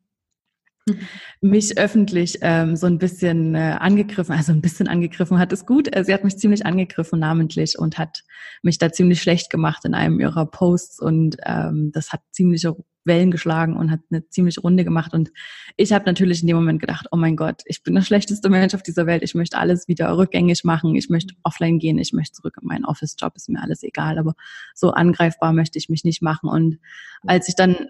[1.42, 5.94] mich öffentlich ähm, so ein bisschen äh, angegriffen, also ein bisschen angegriffen hat es gut.
[5.96, 8.24] Äh, sie hat mich ziemlich angegriffen namentlich und hat
[8.62, 13.32] mich da ziemlich schlecht gemacht in einem ihrer Posts und ähm, das hat ziemliche Wellen
[13.32, 15.14] geschlagen und hat eine ziemlich Runde gemacht.
[15.14, 15.32] Und
[15.76, 18.74] ich habe natürlich in dem Moment gedacht, oh mein Gott, ich bin der schlechteste Mensch
[18.74, 22.34] auf dieser Welt, ich möchte alles wieder rückgängig machen, ich möchte offline gehen, ich möchte
[22.34, 24.36] zurück in meinen Office-Job, ist mir alles egal, aber
[24.74, 26.50] so angreifbar möchte ich mich nicht machen.
[26.50, 26.80] Und
[27.26, 27.90] als ich dann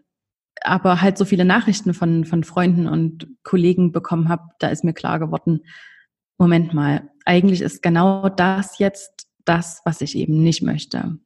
[0.64, 4.94] aber halt so viele Nachrichten von, von Freunden und Kollegen bekommen habe, da ist mir
[4.94, 5.62] klar geworden,
[6.38, 11.18] Moment mal, eigentlich ist genau das jetzt das, was ich eben nicht möchte.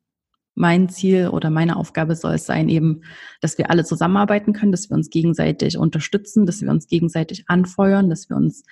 [0.55, 3.03] Mein Ziel oder meine Aufgabe soll es sein, eben,
[3.41, 8.09] dass wir alle zusammenarbeiten können, dass wir uns gegenseitig unterstützen, dass wir uns gegenseitig anfeuern,
[8.09, 8.63] dass wir uns,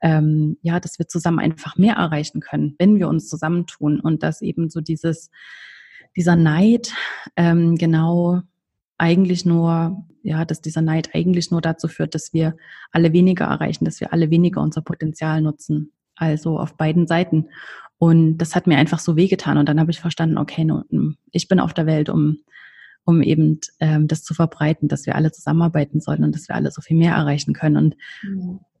[0.00, 4.40] ähm, ja, dass wir zusammen einfach mehr erreichen können, wenn wir uns zusammentun und dass
[4.40, 5.30] eben so dieses,
[6.16, 6.92] dieser Neid
[7.36, 8.42] ähm, genau
[9.02, 12.56] eigentlich nur, ja, dass dieser Neid eigentlich nur dazu führt, dass wir
[12.92, 15.90] alle weniger erreichen, dass wir alle weniger unser Potenzial nutzen.
[16.14, 17.48] Also auf beiden Seiten.
[17.98, 19.58] Und das hat mir einfach so wehgetan.
[19.58, 20.70] Und dann habe ich verstanden, okay,
[21.32, 22.38] ich bin auf der Welt, um,
[23.04, 26.70] um eben ähm, das zu verbreiten, dass wir alle zusammenarbeiten sollen und dass wir alle
[26.70, 27.76] so viel mehr erreichen können.
[27.76, 27.96] Und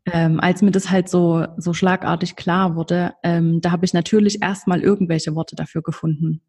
[0.04, 4.40] ähm, als mir das halt so, so schlagartig klar wurde, ähm, da habe ich natürlich
[4.40, 6.42] erstmal irgendwelche Worte dafür gefunden.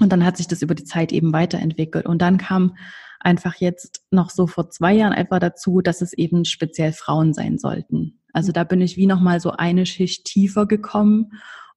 [0.00, 2.06] Und dann hat sich das über die Zeit eben weiterentwickelt.
[2.06, 2.76] Und dann kam
[3.24, 7.58] einfach jetzt noch so vor zwei Jahren einfach dazu, dass es eben speziell Frauen sein
[7.58, 8.20] sollten.
[8.32, 8.54] Also mhm.
[8.54, 11.32] da bin ich wie nochmal so eine Schicht tiefer gekommen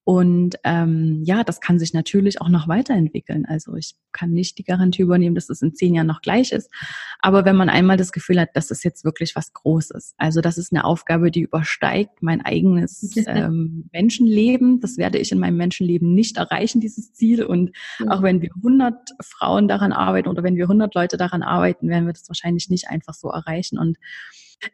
[0.08, 3.44] und ähm, ja, das kann sich natürlich auch noch weiterentwickeln.
[3.44, 6.70] Also ich kann nicht die Garantie übernehmen, dass es in zehn Jahren noch gleich ist.
[7.18, 10.58] Aber wenn man einmal das Gefühl hat, das ist jetzt wirklich was Großes, also das
[10.58, 16.14] ist eine Aufgabe, die übersteigt mein eigenes ähm, Menschenleben, das werde ich in meinem Menschenleben
[16.14, 17.42] nicht erreichen, dieses Ziel.
[17.42, 17.72] Und
[18.08, 22.06] auch wenn wir 100 Frauen daran arbeiten oder wenn wir 100 Leute daran arbeiten, werden
[22.06, 23.76] wir das wahrscheinlich nicht einfach so erreichen.
[23.76, 23.98] Und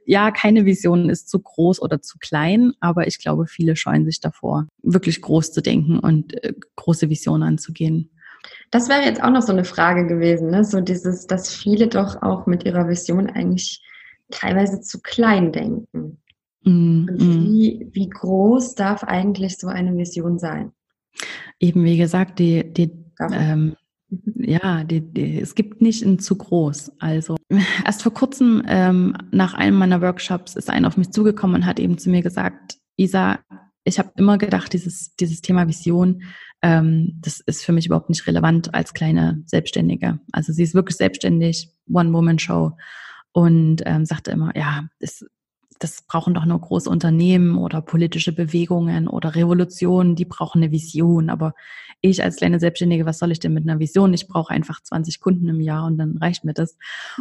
[0.05, 4.21] ja, keine Vision ist zu groß oder zu klein, aber ich glaube, viele scheuen sich
[4.21, 8.11] davor, wirklich groß zu denken und äh, große Visionen anzugehen.
[8.71, 10.65] Das wäre jetzt auch noch so eine Frage gewesen, ne?
[10.65, 13.83] so dieses, dass viele doch auch mit ihrer Vision eigentlich
[14.31, 16.19] teilweise zu klein denken.
[16.65, 20.73] Mm, wie, wie groß darf eigentlich so eine Vision sein?
[21.61, 22.91] Eben wie gesagt, die, die
[23.31, 23.77] ähm,
[24.37, 26.93] ja, die, die, es gibt nicht ein zu groß.
[26.99, 27.37] Also
[27.85, 31.81] erst vor kurzem ähm, nach einem meiner Workshops ist einer auf mich zugekommen und hat
[31.81, 33.41] eben zu mir gesagt, Isa,
[33.85, 36.23] ich habe immer gedacht, dieses, dieses Thema Vision,
[36.63, 40.21] ähm, das ist für mich überhaupt nicht relevant als kleine Selbstständige.
[40.31, 42.73] Also sie ist wirklich selbstständig, One-Woman-Show
[43.33, 45.27] und ähm, sagte immer, ja, es
[45.83, 51.29] das brauchen doch nur große Unternehmen oder politische Bewegungen oder Revolutionen, die brauchen eine Vision.
[51.29, 51.55] Aber
[52.01, 54.15] ich als kleine Selbstständige, was soll ich denn mit einer Vision?
[54.15, 56.77] Ich brauche einfach 20 Kunden im Jahr und dann reicht mir das.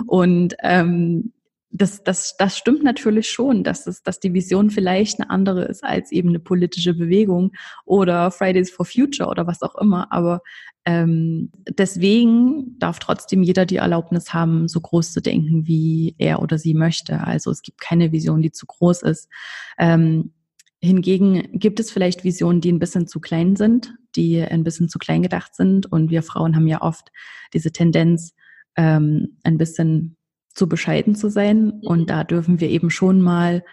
[0.06, 1.34] Und ähm,
[1.72, 5.84] das, das, das stimmt natürlich schon, dass, es, dass die Vision vielleicht eine andere ist
[5.84, 7.54] als eben eine politische Bewegung
[7.86, 10.12] oder Fridays for Future oder was auch immer.
[10.12, 10.42] Aber
[10.86, 16.58] ähm, deswegen darf trotzdem jeder die Erlaubnis haben, so groß zu denken, wie er oder
[16.58, 17.22] sie möchte.
[17.22, 19.30] Also es gibt keine Vision, die zu groß ist.
[19.78, 20.34] Ähm,
[20.80, 25.00] hingegen gibt es vielleicht Visionen, die ein bisschen zu klein sind, die ein bisschen zu
[25.00, 25.90] klein gedacht sind.
[25.92, 27.12] Und wir Frauen haben ja oft
[27.54, 28.34] diese Tendenz,
[28.76, 30.18] ähm, ein bisschen
[30.54, 31.72] zu bescheiden zu sein.
[31.82, 32.06] Und mhm.
[32.06, 33.64] da dürfen wir eben schon mal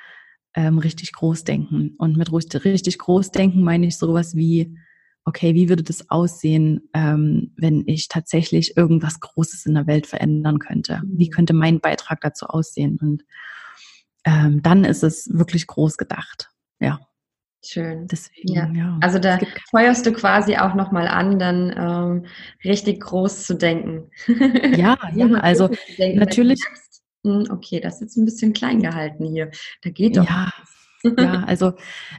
[0.55, 1.95] ähm, richtig groß denken.
[1.99, 4.77] Und mit richtig groß denken meine ich sowas wie,
[5.25, 10.59] okay, wie würde das aussehen, ähm, wenn ich tatsächlich irgendwas Großes in der Welt verändern
[10.59, 11.03] könnte?
[11.05, 11.33] Wie mhm.
[11.33, 12.99] könnte mein Beitrag dazu aussehen?
[13.01, 13.25] Und
[14.25, 16.51] ähm, dann ist es wirklich groß gedacht.
[16.81, 17.01] Ja.
[17.65, 18.07] Schön.
[18.07, 18.71] Deswegen, ja.
[18.73, 18.99] ja.
[19.01, 19.39] Also da
[19.71, 22.27] feuerst du quasi auch nochmal an, dann ähm,
[22.65, 24.11] richtig groß zu denken.
[24.77, 25.69] Ja, ja, also
[25.99, 26.61] denken, natürlich.
[26.65, 29.51] Merkst, hm, okay, das ist jetzt ein bisschen klein gehalten hier.
[29.83, 30.25] Da geht doch.
[30.25, 30.53] Ja,
[31.03, 31.75] ja, also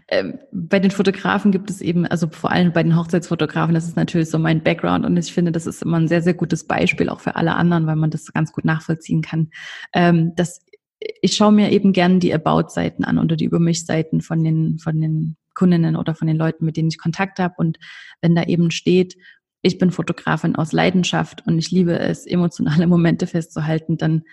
[0.07, 3.95] ähm, bei den Fotografen gibt es eben, also vor allem bei den Hochzeitsfotografen, das ist
[3.95, 7.09] natürlich so mein Background und ich finde, das ist immer ein sehr, sehr gutes Beispiel
[7.09, 9.49] auch für alle anderen, weil man das ganz gut nachvollziehen kann.
[9.93, 10.61] Ähm, dass
[10.99, 14.99] ich schaue mir eben gern die About-Seiten an oder die Über mich-Seiten von den, von
[14.99, 17.55] den Kundinnen oder von den Leuten, mit denen ich Kontakt habe.
[17.57, 17.79] Und
[18.21, 19.15] wenn da eben steht,
[19.61, 24.23] ich bin Fotografin aus Leidenschaft und ich liebe es, emotionale Momente festzuhalten, dann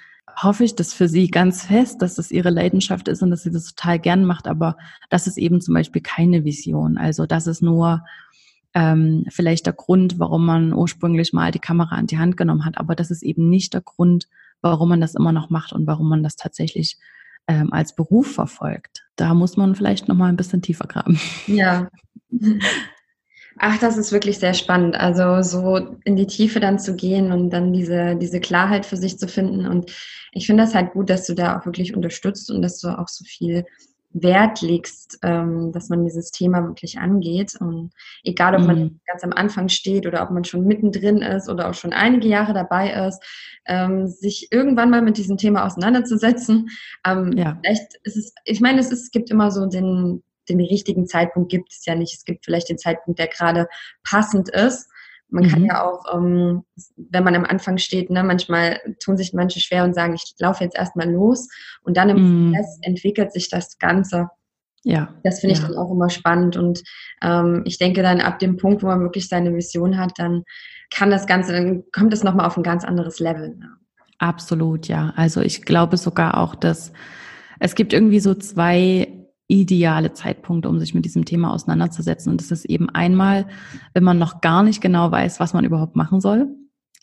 [0.41, 3.51] hoffe ich das für sie ganz fest, dass das ihre Leidenschaft ist und dass sie
[3.51, 4.47] das total gern macht.
[4.47, 4.77] Aber
[5.09, 6.99] das ist eben zum Beispiel keine Vision.
[6.99, 8.05] Also das ist nur
[8.75, 12.79] ähm, vielleicht der Grund, warum man ursprünglich mal die Kamera an die Hand genommen hat.
[12.79, 14.29] Aber das ist eben nicht der Grund,
[14.63, 16.97] warum man das immer noch macht und warum man das tatsächlich
[17.49, 19.05] ähm, als Beruf verfolgt.
[19.17, 21.21] Da muss man vielleicht noch mal ein bisschen tiefer graben.
[21.47, 21.89] Ja.
[23.59, 24.97] Ach, das ist wirklich sehr spannend.
[24.97, 29.19] Also so in die Tiefe dann zu gehen und dann diese, diese Klarheit für sich
[29.19, 29.67] zu finden.
[29.67, 29.93] Und
[30.33, 33.09] ich finde das halt gut, dass du da auch wirklich unterstützt und dass du auch
[33.09, 33.65] so viel
[34.23, 37.55] Wert legst, ähm, dass man dieses Thema wirklich angeht.
[37.61, 37.93] Und
[38.25, 39.01] egal, ob man mhm.
[39.07, 42.55] ganz am Anfang steht oder ob man schon mittendrin ist oder auch schon einige Jahre
[42.55, 43.23] dabei ist,
[43.67, 46.71] ähm, sich irgendwann mal mit diesem Thema auseinanderzusetzen.
[47.07, 47.59] Ähm, ja.
[47.63, 51.51] Vielleicht ist es, ich meine, es, ist, es gibt immer so den, den richtigen Zeitpunkt
[51.51, 52.15] gibt es ja nicht.
[52.15, 53.69] Es gibt vielleicht den Zeitpunkt, der gerade
[54.03, 54.89] passend ist.
[55.29, 55.49] Man mhm.
[55.49, 56.63] kann ja auch, ähm,
[56.97, 60.63] wenn man am Anfang steht, ne, manchmal tun sich manche schwer und sagen, ich laufe
[60.63, 61.49] jetzt erstmal los
[61.83, 62.17] und dann im
[62.49, 62.53] mhm.
[62.53, 64.29] Prozess entwickelt sich das Ganze.
[64.85, 65.15] Ja.
[65.25, 65.67] Das finde ich ja.
[65.67, 66.83] dann auch immer spannend und
[67.23, 70.45] ähm, ich denke dann ab dem Punkt, wo man wirklich seine Vision hat, dann
[70.91, 73.57] kann das Ganze, dann kommt es nochmal auf ein ganz anderes Level.
[73.57, 73.69] Ne?
[74.19, 75.13] Absolut, ja.
[75.17, 76.93] Also ich glaube sogar auch, dass
[77.59, 79.16] es gibt irgendwie so zwei
[79.49, 82.33] ideale Zeitpunkt, um sich mit diesem Thema auseinanderzusetzen.
[82.33, 83.47] Und das ist eben einmal,
[83.95, 86.49] wenn man noch gar nicht genau weiß, was man überhaupt machen soll.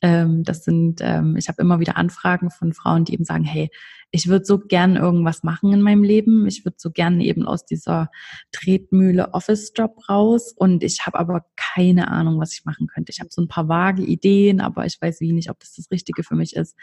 [0.04, 3.70] Ähm, das sind, ähm, ich habe immer wieder Anfragen von Frauen, die eben sagen, hey,
[4.12, 6.46] ich würde so gern irgendwas machen in meinem Leben.
[6.46, 8.12] Ich würde so gern eben aus dieser
[8.52, 13.14] Tretmühle Office-Job raus und ich habe aber keine Ahnung, was ich machen könnte.
[13.14, 15.90] Ich habe so ein paar vage Ideen, aber ich weiß wie nicht, ob das das
[15.90, 16.76] Richtige für mich ist.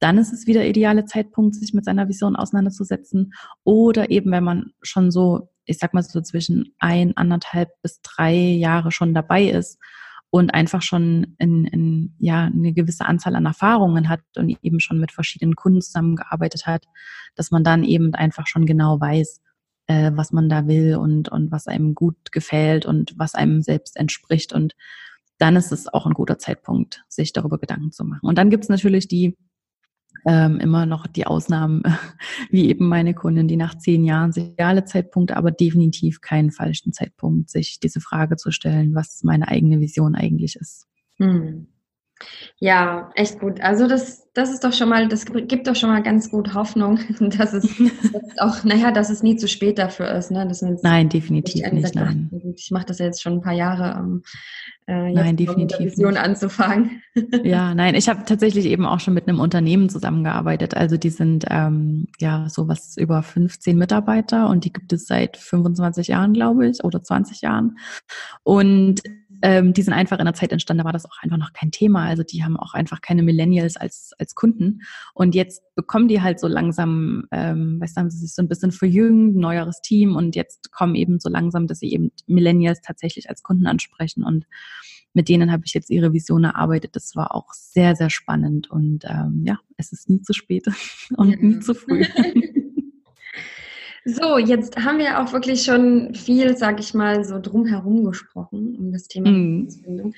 [0.00, 3.32] Dann ist es wieder ideale Zeitpunkt, sich mit seiner Vision auseinanderzusetzen.
[3.62, 8.34] Oder eben, wenn man schon so, ich sag mal so zwischen ein, anderthalb bis drei
[8.34, 9.78] Jahre schon dabei ist
[10.36, 14.98] und einfach schon in, in, ja, eine gewisse Anzahl an Erfahrungen hat und eben schon
[14.98, 16.84] mit verschiedenen Kunden zusammengearbeitet hat,
[17.36, 19.40] dass man dann eben einfach schon genau weiß,
[19.86, 23.96] äh, was man da will und, und was einem gut gefällt und was einem selbst
[23.96, 24.52] entspricht.
[24.52, 24.74] Und
[25.38, 28.26] dann ist es auch ein guter Zeitpunkt, sich darüber Gedanken zu machen.
[28.26, 29.38] Und dann gibt es natürlich die
[30.26, 31.82] ähm, immer noch die Ausnahmen,
[32.50, 36.92] wie eben meine Kundin, die nach zehn Jahren sich alle Zeitpunkte, aber definitiv keinen falschen
[36.92, 40.86] Zeitpunkt, sich diese Frage zu stellen, was meine eigene Vision eigentlich ist.
[41.18, 41.68] Hm.
[42.58, 43.60] Ja, echt gut.
[43.60, 46.98] Also das, das ist doch schon mal, das gibt doch schon mal ganz gut Hoffnung,
[47.20, 47.64] dass es,
[48.12, 50.30] dass auch, naja, dass es nie zu spät dafür ist.
[50.30, 50.50] Ne?
[50.82, 51.94] Nein, definitiv nicht.
[51.94, 52.30] Nein.
[52.56, 54.22] Ich mache das ja jetzt schon ein paar Jahre, um
[54.88, 56.22] äh, nein, definitiv mit der Vision nicht.
[56.22, 57.02] anzufangen.
[57.44, 60.76] Ja, nein, ich habe tatsächlich eben auch schon mit einem Unternehmen zusammengearbeitet.
[60.76, 66.08] Also die sind ähm, ja sowas über 15 Mitarbeiter und die gibt es seit 25
[66.08, 67.78] Jahren, glaube ich, oder 20 Jahren.
[68.42, 69.02] Und
[69.42, 71.70] ähm, die sind einfach in der Zeit entstanden, da war das auch einfach noch kein
[71.70, 72.04] Thema.
[72.04, 74.80] Also die haben auch einfach keine Millennials als, als Kunden.
[75.14, 78.48] Und jetzt bekommen die halt so langsam, ähm, weißt du, haben sie sich so ein
[78.48, 83.28] bisschen verjüngt, neueres Team und jetzt kommen eben so langsam, dass sie eben Millennials tatsächlich
[83.28, 84.46] als Kunden ansprechen und
[85.12, 86.94] mit denen habe ich jetzt ihre Vision erarbeitet.
[86.94, 90.66] Das war auch sehr, sehr spannend und ähm, ja, es ist nie zu spät
[91.16, 92.04] und nie zu früh.
[94.08, 98.92] So, jetzt haben wir auch wirklich schon viel, sag ich mal, so drumherum gesprochen um
[98.92, 100.14] das Thema mhm.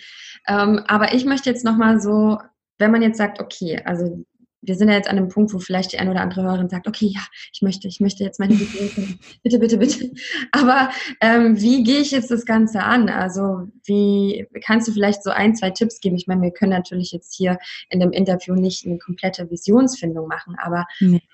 [0.47, 2.39] Ähm, aber ich möchte jetzt nochmal so,
[2.77, 4.23] wenn man jetzt sagt, okay, also
[4.61, 6.89] wir sind ja jetzt an einem Punkt, wo vielleicht die eine oder andere Hörerin sagt,
[6.89, 7.21] okay, ja,
[7.53, 9.21] ich möchte, ich möchte jetzt meine finden.
[9.43, 10.11] Bitte, bitte, bitte.
[10.53, 10.91] Aber
[11.21, 13.09] ähm, wie gehe ich jetzt das Ganze an?
[13.09, 16.17] Also wie kannst du vielleicht so ein, zwei Tipps geben?
[16.17, 20.57] Ich meine, wir können natürlich jetzt hier in dem Interview nicht eine komplette Visionsfindung machen,
[20.59, 20.87] aber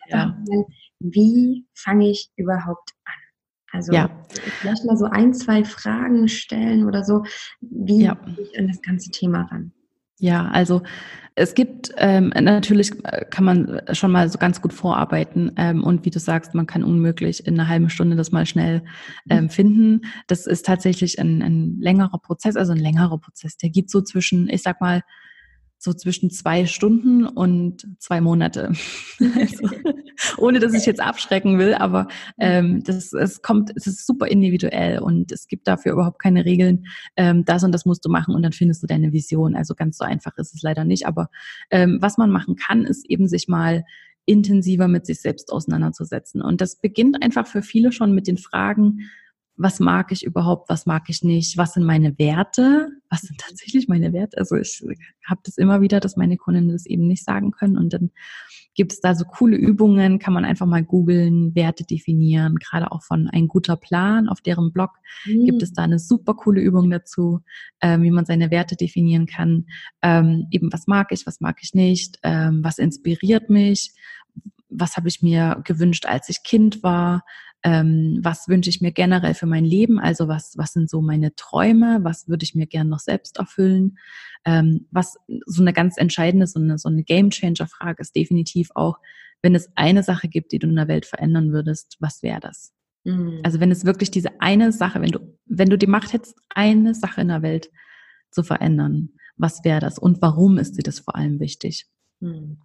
[0.08, 0.36] ja
[1.04, 3.14] wie fange ich überhaupt an?
[3.72, 4.08] Also ja.
[4.60, 7.24] vielleicht mal so ein, zwei Fragen stellen oder so.
[7.60, 8.14] Wie ja.
[8.14, 9.72] gehe ich an das ganze Thema ran?
[10.18, 10.82] Ja, also
[11.36, 16.04] es gibt ähm, natürlich äh, kann man schon mal so ganz gut vorarbeiten ähm, und
[16.04, 18.84] wie du sagst, man kann unmöglich in einer halben Stunde das mal schnell
[19.28, 19.50] ähm, mhm.
[19.50, 20.00] finden.
[20.28, 23.56] Das ist tatsächlich ein, ein längerer Prozess, also ein längerer Prozess.
[23.56, 25.02] Der geht so zwischen, ich sag mal,
[25.78, 28.72] so zwischen zwei Stunden und zwei Monate.
[29.20, 29.68] also,
[30.38, 32.08] ohne dass ich jetzt abschrecken will, aber
[32.38, 36.86] ähm, das, es kommt, es ist super individuell und es gibt dafür überhaupt keine Regeln.
[37.16, 39.54] Ähm, das und das musst du machen und dann findest du deine Vision.
[39.56, 41.06] Also ganz so einfach ist es leider nicht.
[41.06, 41.28] Aber
[41.70, 43.84] ähm, was man machen kann, ist eben sich mal
[44.26, 46.40] intensiver mit sich selbst auseinanderzusetzen.
[46.40, 49.10] Und das beginnt einfach für viele schon mit den Fragen,
[49.56, 53.86] was mag ich überhaupt, was mag ich nicht, was sind meine Werte, was sind tatsächlich
[53.86, 54.38] meine Werte.
[54.38, 54.82] Also ich
[55.24, 58.10] habe das immer wieder, dass meine Kundinnen das eben nicht sagen können und dann
[58.74, 63.02] gibt es da so coole Übungen, kann man einfach mal googeln, Werte definieren, gerade auch
[63.02, 64.90] von ein guter Plan auf deren Blog
[65.24, 65.44] mhm.
[65.44, 67.40] gibt es da eine super coole Übung dazu,
[67.80, 69.66] ähm, wie man seine Werte definieren kann.
[70.02, 73.92] Ähm, eben was mag ich, was mag ich nicht, ähm, was inspiriert mich,
[74.68, 77.22] was habe ich mir gewünscht, als ich Kind war,
[77.64, 81.34] ähm, was wünsche ich mir generell für mein Leben, also was, was sind so meine
[81.34, 83.98] Träume, was würde ich mir gern noch selbst erfüllen,
[84.44, 88.98] ähm, was so eine ganz entscheidende, so eine, so eine Game-Changer-Frage ist definitiv auch,
[89.40, 92.74] wenn es eine Sache gibt, die du in der Welt verändern würdest, was wäre das?
[93.04, 93.40] Mhm.
[93.42, 96.94] Also wenn es wirklich diese eine Sache, wenn du, wenn du die Macht hättest, eine
[96.94, 97.70] Sache in der Welt
[98.30, 101.86] zu verändern, was wäre das und warum ist dir das vor allem wichtig?
[102.20, 102.58] Mhm.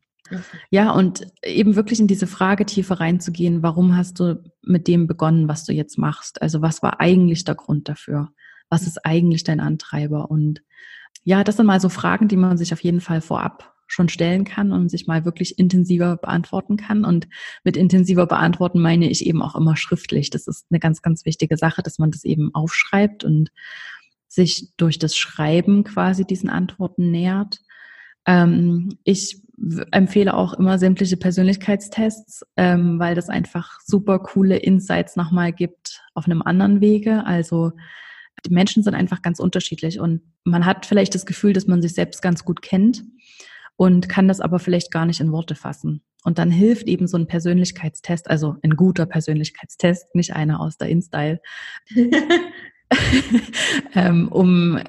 [0.70, 5.48] Ja, und eben wirklich in diese Frage tiefer reinzugehen, warum hast du mit dem begonnen,
[5.48, 6.42] was du jetzt machst?
[6.42, 8.30] Also was war eigentlich der Grund dafür?
[8.70, 10.30] Was ist eigentlich dein Antreiber?
[10.30, 10.62] Und
[11.24, 14.44] ja, das sind mal so Fragen, die man sich auf jeden Fall vorab schon stellen
[14.44, 17.04] kann und sich mal wirklich intensiver beantworten kann.
[17.04, 17.28] Und
[17.64, 20.30] mit intensiver beantworten meine ich eben auch immer schriftlich.
[20.30, 23.52] Das ist eine ganz, ganz wichtige Sache, dass man das eben aufschreibt und
[24.28, 27.60] sich durch das Schreiben quasi diesen Antworten nähert.
[28.26, 29.42] Ähm, ich
[29.92, 36.26] empfehle auch immer sämtliche Persönlichkeitstests, ähm, weil das einfach super coole Insights nochmal gibt auf
[36.26, 37.26] einem anderen Wege.
[37.26, 37.72] Also
[38.46, 41.94] die Menschen sind einfach ganz unterschiedlich und man hat vielleicht das Gefühl, dass man sich
[41.94, 43.04] selbst ganz gut kennt
[43.76, 46.02] und kann das aber vielleicht gar nicht in Worte fassen.
[46.24, 50.90] Und dann hilft eben so ein Persönlichkeitstest, also ein guter Persönlichkeitstest, nicht einer aus der
[50.90, 51.40] InStyle,
[53.96, 54.80] ähm, um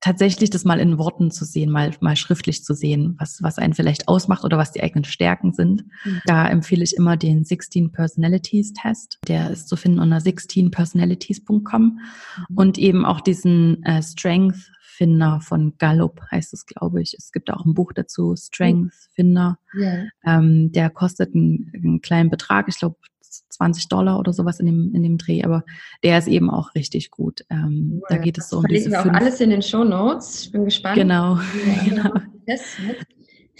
[0.00, 3.74] tatsächlich das mal in Worten zu sehen, mal, mal schriftlich zu sehen, was, was einen
[3.74, 5.84] vielleicht ausmacht oder was die eigenen Stärken sind.
[6.04, 6.20] Mhm.
[6.24, 9.18] Da empfehle ich immer den 16 Personalities Test.
[9.28, 12.56] Der ist zu finden unter 16personalities.com mhm.
[12.56, 17.14] und eben auch diesen äh, Strength Finder von Gallup heißt es, glaube ich.
[17.16, 19.58] Es gibt auch ein Buch dazu, Strength Finder.
[19.74, 20.08] Yeah.
[20.26, 22.96] Ähm, der kostet einen, einen kleinen Betrag, ich glaube
[23.30, 25.64] 20 Dollar oder sowas in dem, in dem Dreh, aber
[26.02, 27.44] der ist eben auch richtig gut.
[27.50, 30.44] Ähm, da geht es so um diese wir auch alles in den Show Notes.
[30.44, 30.96] Ich bin gespannt.
[30.96, 31.38] Genau.
[31.84, 32.12] genau.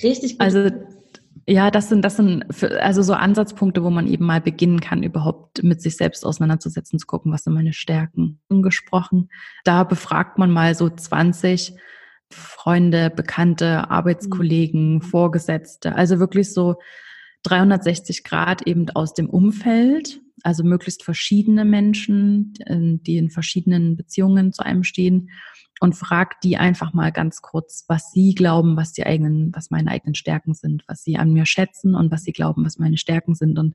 [0.03, 0.41] Richtig gut.
[0.41, 0.71] Also
[1.47, 5.03] ja, das sind, das sind für, also so Ansatzpunkte, wo man eben mal beginnen kann,
[5.03, 8.41] überhaupt mit sich selbst auseinanderzusetzen, zu gucken, was sind meine Stärken.
[8.49, 9.31] Ungesprochen.
[9.65, 11.75] Da befragt man mal so 20
[12.31, 15.03] Freunde, Bekannte, Arbeitskollegen, mhm.
[15.03, 15.97] Vorgesetzte.
[15.97, 16.77] Also wirklich so
[17.43, 24.65] 360 Grad eben aus dem Umfeld, also möglichst verschiedene Menschen, die in verschiedenen Beziehungen zu
[24.65, 25.31] einem stehen
[25.81, 29.91] und fragt die einfach mal ganz kurz, was sie glauben, was die eigenen, was meine
[29.91, 33.35] eigenen Stärken sind, was sie an mir schätzen und was sie glauben, was meine Stärken
[33.35, 33.75] sind und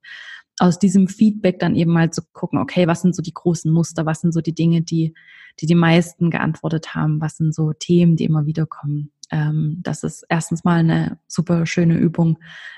[0.59, 4.05] aus diesem Feedback dann eben mal zu gucken, okay, was sind so die großen Muster,
[4.05, 5.13] was sind so die Dinge, die
[5.59, 9.11] die die meisten geantwortet haben, was sind so Themen, die immer wieder kommen.
[9.31, 12.37] Ähm, das ist erstens mal eine super schöne Übung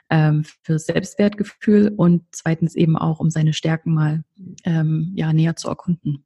[0.09, 4.23] ähm, für Selbstwertgefühl und zweitens eben auch, um seine Stärken mal
[4.63, 6.25] ähm, ja, näher zu erkunden.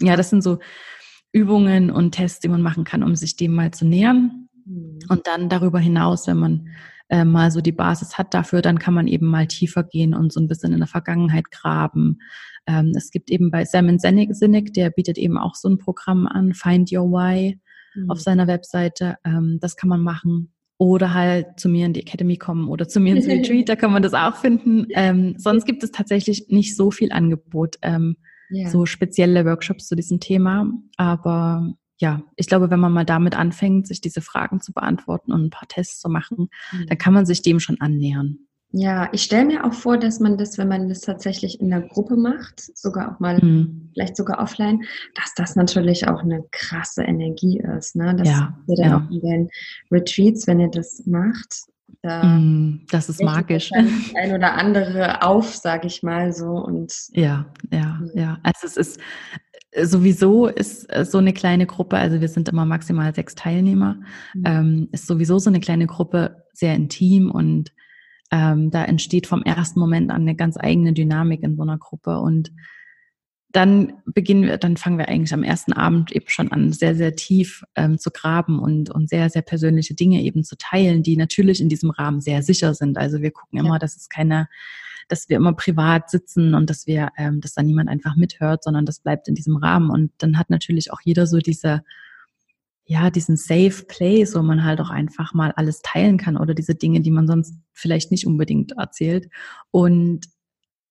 [0.00, 0.58] Ja, das sind so
[1.32, 4.48] Übungen und Tests, die man machen kann, um sich dem mal zu nähern.
[4.64, 4.98] Mhm.
[5.08, 6.68] Und dann darüber hinaus, wenn man
[7.08, 10.32] äh, mal so die Basis hat dafür, dann kann man eben mal tiefer gehen und
[10.32, 12.18] so ein bisschen in der Vergangenheit graben.
[12.66, 16.54] Ähm, es gibt eben bei Simon Sinek, der bietet eben auch so ein Programm an,
[16.54, 17.60] Find Your Why
[17.94, 18.10] mhm.
[18.10, 19.16] auf seiner Webseite.
[19.24, 20.52] Ähm, das kann man machen.
[20.78, 23.92] Oder halt zu mir in die Academy kommen oder zu mir ins Retreat, da kann
[23.92, 24.86] man das auch finden.
[24.94, 28.16] Ähm, sonst gibt es tatsächlich nicht so viel Angebot, ähm,
[28.50, 28.70] yeah.
[28.70, 30.70] so spezielle Workshops zu diesem Thema.
[30.96, 35.44] Aber ja, ich glaube, wenn man mal damit anfängt, sich diese Fragen zu beantworten und
[35.44, 36.86] ein paar Tests zu machen, mhm.
[36.86, 38.38] dann kann man sich dem schon annähern.
[38.72, 41.80] Ja, ich stelle mir auch vor, dass man das, wenn man das tatsächlich in der
[41.80, 43.90] Gruppe macht, sogar auch mal, mhm.
[43.92, 44.84] vielleicht sogar offline,
[45.16, 47.96] dass das natürlich auch eine krasse Energie ist.
[47.96, 48.14] Ne?
[48.14, 48.96] Dass ja, ihr dann ja.
[48.98, 49.50] auch in den
[49.90, 51.64] Retreats, wenn ihr das macht,
[52.02, 53.70] da mm, das ist magisch.
[53.72, 56.50] Ein oder andere auf, sage ich mal so.
[56.52, 58.38] Und ja, ja, ja.
[58.42, 59.00] Also es ist
[59.82, 63.96] sowieso ist so eine kleine Gruppe, also wir sind immer maximal sechs Teilnehmer,
[64.34, 64.42] mhm.
[64.44, 67.72] ähm, ist sowieso so eine kleine Gruppe sehr intim und
[68.30, 72.18] ähm, da entsteht vom ersten Moment an eine ganz eigene Dynamik in so einer Gruppe
[72.18, 72.52] und
[73.52, 77.16] dann beginnen wir, dann fangen wir eigentlich am ersten Abend eben schon an, sehr, sehr
[77.16, 81.60] tief ähm, zu graben und, und sehr, sehr persönliche Dinge eben zu teilen, die natürlich
[81.60, 82.96] in diesem Rahmen sehr sicher sind.
[82.96, 83.78] Also wir gucken immer, ja.
[83.80, 84.48] dass es keine,
[85.08, 88.86] dass wir immer privat sitzen und dass wir, ähm, dass da niemand einfach mithört, sondern
[88.86, 89.90] das bleibt in diesem Rahmen.
[89.90, 91.82] Und dann hat natürlich auch jeder so diese,
[92.90, 96.74] ja, diesen Safe Place, wo man halt auch einfach mal alles teilen kann oder diese
[96.74, 99.28] Dinge, die man sonst vielleicht nicht unbedingt erzählt.
[99.70, 100.26] Und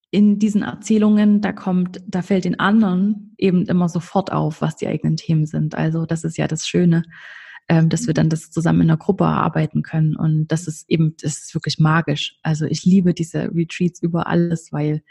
[0.09, 4.87] in diesen Erzählungen, da kommt, da fällt den anderen eben immer sofort auf, was die
[4.87, 5.75] eigenen Themen sind.
[5.75, 7.03] Also das ist ja das Schöne,
[7.67, 10.15] ähm, dass wir dann das zusammen in der Gruppe erarbeiten können.
[10.15, 12.37] Und das ist eben, das ist wirklich magisch.
[12.43, 15.03] Also ich liebe diese Retreats über alles, weil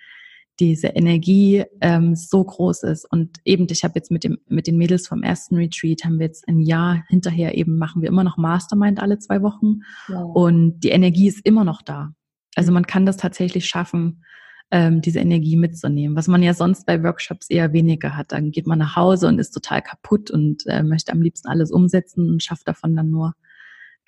[0.61, 3.11] diese Energie ähm, so groß ist.
[3.11, 6.27] Und eben, ich habe jetzt mit dem mit den Mädels vom ersten Retreat haben wir
[6.27, 10.21] jetzt ein Jahr hinterher eben machen wir immer noch Mastermind alle zwei Wochen ja.
[10.21, 12.13] und die Energie ist immer noch da.
[12.57, 14.25] Also man kann das tatsächlich schaffen,
[14.71, 18.33] ähm, diese Energie mitzunehmen, was man ja sonst bei Workshops eher weniger hat.
[18.33, 21.71] Dann geht man nach Hause und ist total kaputt und äh, möchte am liebsten alles
[21.71, 23.35] umsetzen und schafft davon dann nur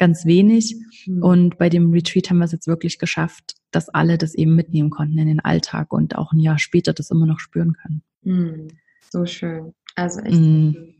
[0.00, 0.76] ganz wenig.
[1.06, 1.22] Mhm.
[1.22, 4.90] Und bei dem Retreat haben wir es jetzt wirklich geschafft, dass alle das eben mitnehmen
[4.90, 8.02] konnten in den Alltag und auch ein Jahr später das immer noch spüren können.
[8.22, 8.68] Mhm.
[9.10, 9.74] So schön.
[9.94, 10.40] Also echt.
[10.40, 10.94] Mhm.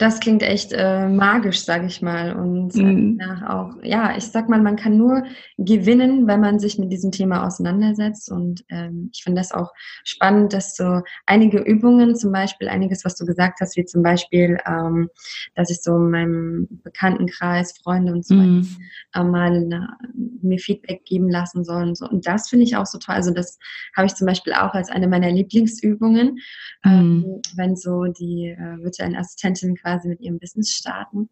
[0.00, 2.34] Das klingt echt äh, magisch, sage ich mal.
[2.34, 3.20] Und äh, mhm.
[3.46, 5.24] auch, ja, ich sag mal, man kann nur
[5.58, 8.32] gewinnen, wenn man sich mit diesem Thema auseinandersetzt.
[8.32, 9.70] Und ähm, ich finde das auch
[10.02, 14.56] spannend, dass so einige Übungen, zum Beispiel einiges, was du gesagt hast, wie zum Beispiel,
[14.66, 15.10] ähm,
[15.54, 18.66] dass ich so in meinem Bekanntenkreis, Freunde und so mhm.
[19.12, 19.86] weiter, äh, mal eine,
[20.40, 21.90] mir Feedback geben lassen sollen.
[21.90, 22.08] Und, so.
[22.08, 23.16] und das finde ich auch so toll.
[23.16, 23.58] Also das
[23.94, 26.38] habe ich zum Beispiel auch als eine meiner Lieblingsübungen,
[26.84, 26.90] mhm.
[26.90, 31.28] ähm, wenn so die äh, virtuellen Assistentinnen quasi quasi mit ihrem Business starten.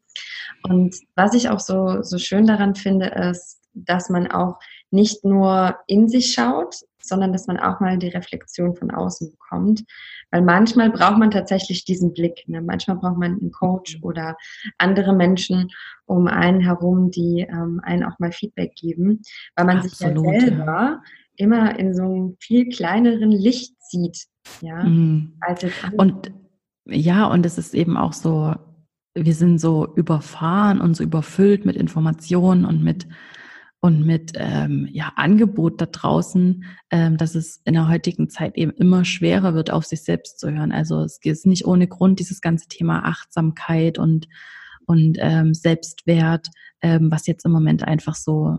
[0.62, 4.58] Und was ich auch so, so schön daran finde, ist, dass man auch
[4.90, 9.84] nicht nur in sich schaut, sondern dass man auch mal die Reflexion von außen bekommt.
[10.30, 12.44] Weil manchmal braucht man tatsächlich diesen Blick.
[12.48, 12.60] Ne?
[12.60, 14.36] Manchmal braucht man einen Coach oder
[14.76, 15.70] andere Menschen
[16.06, 19.22] um einen herum, die ähm, einen auch mal Feedback geben,
[19.56, 21.02] weil man Absolut, sich ja selber ja.
[21.36, 24.26] immer in so einem viel kleineren Licht sieht.
[24.60, 25.34] Ja, mhm.
[25.40, 26.32] als jetzt Und
[26.88, 28.54] ja, und es ist eben auch so,
[29.14, 33.06] wir sind so überfahren und so überfüllt mit Informationen und mit
[33.80, 38.72] und mit ähm, ja, Angebot da draußen, ähm, dass es in der heutigen Zeit eben
[38.72, 40.72] immer schwerer wird, auf sich selbst zu hören.
[40.72, 44.26] Also es ist nicht ohne Grund dieses ganze Thema Achtsamkeit und,
[44.86, 46.48] und ähm, Selbstwert,
[46.82, 48.58] ähm, was jetzt im Moment einfach so,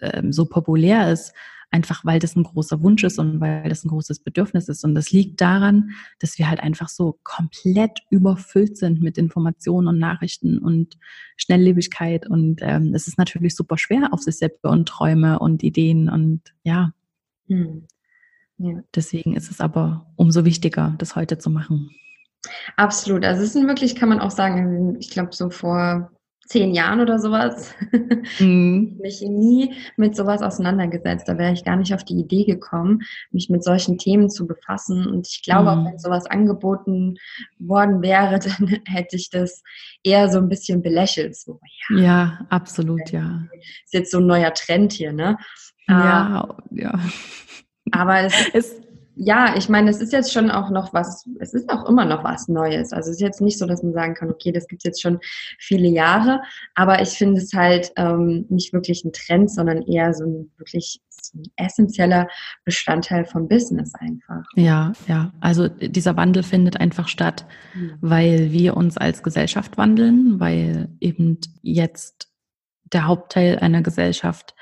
[0.00, 1.32] ähm, so populär ist,
[1.70, 4.84] einfach weil das ein großer Wunsch ist und weil das ein großes Bedürfnis ist.
[4.84, 9.98] Und das liegt daran, dass wir halt einfach so komplett überfüllt sind mit Informationen und
[9.98, 10.98] Nachrichten und
[11.36, 12.26] Schnelllebigkeit.
[12.26, 16.42] Und ähm, es ist natürlich super schwer auf sich selbst und Träume und Ideen und
[16.62, 16.92] ja.
[17.48, 17.86] Hm.
[18.58, 18.80] ja.
[18.94, 21.90] Deswegen ist es aber umso wichtiger, das heute zu machen.
[22.76, 23.24] Absolut.
[23.24, 26.10] Also es ist wirklich, kann man auch sagen, ich glaube, so vor
[26.48, 27.74] zehn Jahren oder sowas,
[28.38, 28.96] mhm.
[29.00, 31.28] mich nie mit sowas auseinandergesetzt.
[31.28, 35.06] Da wäre ich gar nicht auf die Idee gekommen, mich mit solchen Themen zu befassen.
[35.06, 35.78] Und ich glaube, mhm.
[35.78, 37.18] auch wenn sowas angeboten
[37.58, 39.62] worden wäre, dann hätte ich das
[40.02, 41.36] eher so ein bisschen belächelt.
[41.36, 43.44] So, ja, ja absolut, ja.
[43.84, 45.36] Ist jetzt so ein neuer Trend hier, ne?
[45.86, 46.98] Ja, uh, ja.
[47.92, 48.87] Aber es, es
[49.20, 52.22] ja, ich meine, es ist jetzt schon auch noch was, es ist auch immer noch
[52.22, 52.92] was Neues.
[52.92, 55.02] Also es ist jetzt nicht so, dass man sagen kann, okay, das gibt es jetzt
[55.02, 55.18] schon
[55.58, 56.40] viele Jahre,
[56.76, 61.00] aber ich finde es halt ähm, nicht wirklich ein Trend, sondern eher so ein wirklich
[61.10, 62.28] so ein essentieller
[62.64, 64.44] Bestandteil vom Business einfach.
[64.54, 65.32] Ja, ja.
[65.40, 67.44] Also dieser Wandel findet einfach statt,
[67.74, 67.94] mhm.
[68.00, 72.28] weil wir uns als Gesellschaft wandeln, weil eben jetzt
[72.92, 74.54] der Hauptteil einer Gesellschaft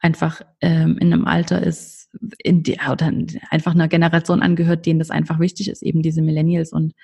[0.00, 2.01] einfach ähm, in einem Alter ist,
[2.38, 3.10] in die, oder
[3.50, 6.94] einfach einer Generation angehört, denen das einfach wichtig ist, eben diese Millennials und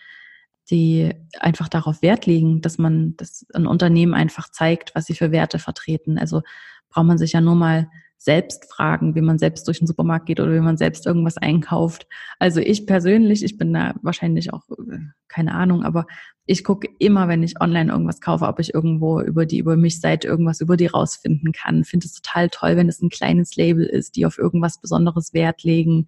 [0.71, 5.33] die einfach darauf Wert legen, dass man, dass ein Unternehmen einfach zeigt, was sie für
[5.33, 6.19] Werte vertreten.
[6.19, 6.43] Also
[6.91, 7.89] braucht man sich ja nur mal
[8.19, 12.07] selbst fragen, wie man selbst durch den Supermarkt geht oder wie man selbst irgendwas einkauft.
[12.39, 14.99] Also ich persönlich, ich bin da wahrscheinlich auch, äh,
[15.29, 16.07] keine Ahnung, aber
[16.51, 20.01] ich gucke immer, wenn ich online irgendwas kaufe, ob ich irgendwo über die über mich
[20.01, 21.85] Seite irgendwas über die rausfinden kann.
[21.85, 25.63] Finde es total toll, wenn es ein kleines Label ist, die auf irgendwas Besonderes Wert
[25.63, 26.07] legen.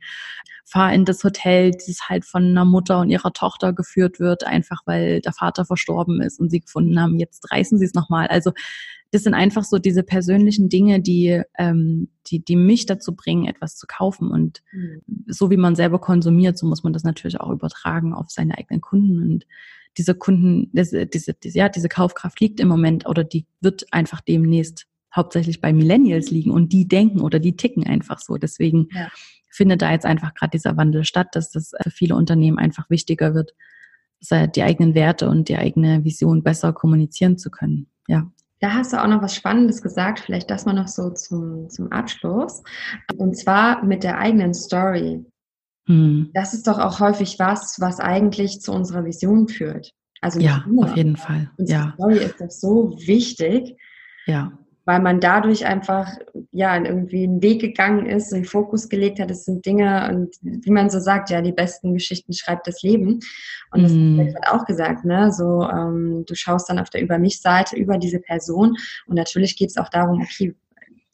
[0.65, 4.81] Fahr in das Hotel, das halt von einer Mutter und ihrer Tochter geführt wird, einfach
[4.87, 8.29] weil der Vater verstorben ist und sie gefunden haben, jetzt reißen sie es nochmal.
[8.29, 8.53] Also
[9.11, 13.77] das sind einfach so diese persönlichen Dinge, die, ähm, die, die mich dazu bringen, etwas
[13.77, 14.31] zu kaufen.
[14.31, 15.03] Und mhm.
[15.27, 18.81] so wie man selber konsumiert, so muss man das natürlich auch übertragen auf seine eigenen
[18.81, 19.21] Kunden.
[19.21, 19.45] Und
[19.99, 24.87] diese Kunden, diese, diese, ja, diese Kaufkraft liegt im Moment oder die wird einfach demnächst
[25.15, 28.37] hauptsächlich bei Millennials liegen und die denken oder die ticken einfach so.
[28.37, 29.09] Deswegen ja.
[29.51, 33.35] findet da jetzt einfach gerade dieser Wandel statt, dass das für viele Unternehmen einfach wichtiger
[33.35, 33.55] wird,
[34.55, 37.89] die eigenen Werte und die eigene Vision besser kommunizieren zu können.
[38.07, 38.31] Ja.
[38.61, 41.91] Da hast du auch noch was Spannendes gesagt, vielleicht das mal noch so zum, zum
[41.91, 42.63] Abschluss.
[43.17, 45.25] Und zwar mit der eigenen Story.
[45.91, 46.31] Hm.
[46.35, 49.93] Das ist doch auch häufig was, was eigentlich zu unserer Vision führt.
[50.21, 51.51] Also ja, nur, auf jeden Fall.
[51.57, 51.93] Unsere ja.
[51.95, 53.77] Story ist doch so wichtig.
[54.27, 54.53] Ja
[54.91, 56.09] weil man dadurch einfach
[56.51, 59.31] ja irgendwie einen Weg gegangen ist, einen Fokus gelegt hat.
[59.31, 63.21] Es sind Dinge und wie man so sagt, ja, die besten Geschichten schreibt das Leben.
[63.71, 64.19] Und das mm.
[64.19, 65.33] wird auch gesagt, ne?
[65.33, 68.77] So, ähm, du schaust dann auf der Über mich-Seite über diese Person
[69.07, 70.57] und natürlich geht es auch darum, okay,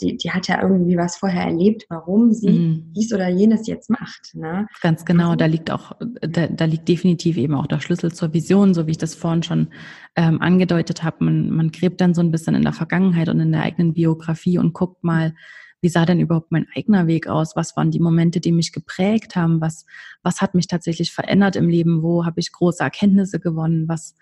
[0.01, 2.93] die, die hat ja irgendwie was vorher erlebt, warum sie mhm.
[2.95, 4.35] dies oder jenes jetzt macht.
[4.35, 4.67] Ne?
[4.83, 8.33] Ganz genau, also, da liegt auch, da, da liegt definitiv eben auch der Schlüssel zur
[8.33, 9.69] Vision, so wie ich das vorhin schon
[10.17, 11.25] ähm, angedeutet habe.
[11.25, 14.59] Man, man gräbt dann so ein bisschen in der Vergangenheit und in der eigenen Biografie
[14.59, 15.35] und guckt mal,
[15.83, 17.55] wie sah denn überhaupt mein eigener Weg aus?
[17.55, 19.61] Was waren die Momente, die mich geprägt haben?
[19.61, 19.87] Was,
[20.23, 22.03] was hat mich tatsächlich verändert im Leben?
[22.03, 23.87] Wo habe ich große Erkenntnisse gewonnen?
[23.87, 24.15] Was,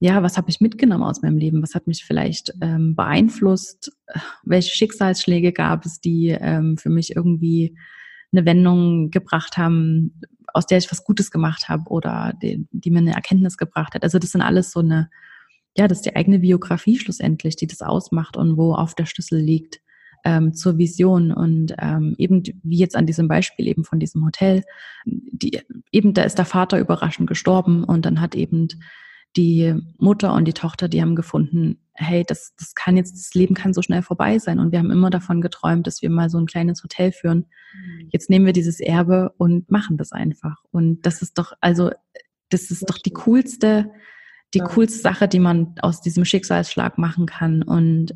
[0.00, 1.62] ja, was habe ich mitgenommen aus meinem Leben?
[1.62, 3.92] Was hat mich vielleicht ähm, beeinflusst?
[4.42, 7.76] Welche Schicksalsschläge gab es, die ähm, für mich irgendwie
[8.32, 10.20] eine Wendung gebracht haben,
[10.52, 14.02] aus der ich was Gutes gemacht habe oder die, die mir eine Erkenntnis gebracht hat?
[14.02, 15.10] Also das sind alles so eine,
[15.76, 19.38] ja, das ist die eigene Biografie schlussendlich, die das ausmacht und wo auf der Schlüssel
[19.38, 19.80] liegt
[20.24, 24.64] ähm, zur Vision und ähm, eben wie jetzt an diesem Beispiel eben von diesem Hotel,
[25.04, 25.60] die,
[25.92, 28.68] eben da ist der Vater überraschend gestorben und dann hat eben
[29.36, 33.54] die Mutter und die Tochter, die haben gefunden, hey, das, das kann jetzt, das Leben
[33.54, 34.58] kann so schnell vorbei sein.
[34.58, 37.46] Und wir haben immer davon geträumt, dass wir mal so ein kleines Hotel führen.
[37.74, 38.08] Mhm.
[38.10, 40.64] Jetzt nehmen wir dieses Erbe und machen das einfach.
[40.70, 41.90] Und das ist doch, also,
[42.50, 43.90] das ist doch die coolste,
[44.54, 47.62] die coolste Sache, die man aus diesem Schicksalsschlag machen kann.
[47.62, 48.14] Und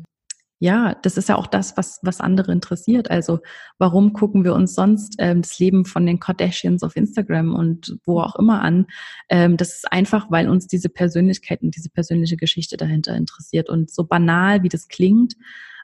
[0.59, 3.09] ja, das ist ja auch das, was, was andere interessiert.
[3.09, 3.39] Also
[3.77, 8.19] warum gucken wir uns sonst ähm, das Leben von den Kardashians auf Instagram und wo
[8.19, 8.87] auch immer an?
[9.29, 13.69] Ähm, das ist einfach, weil uns diese Persönlichkeit und diese persönliche Geschichte dahinter interessiert.
[13.69, 15.35] Und so banal, wie das klingt,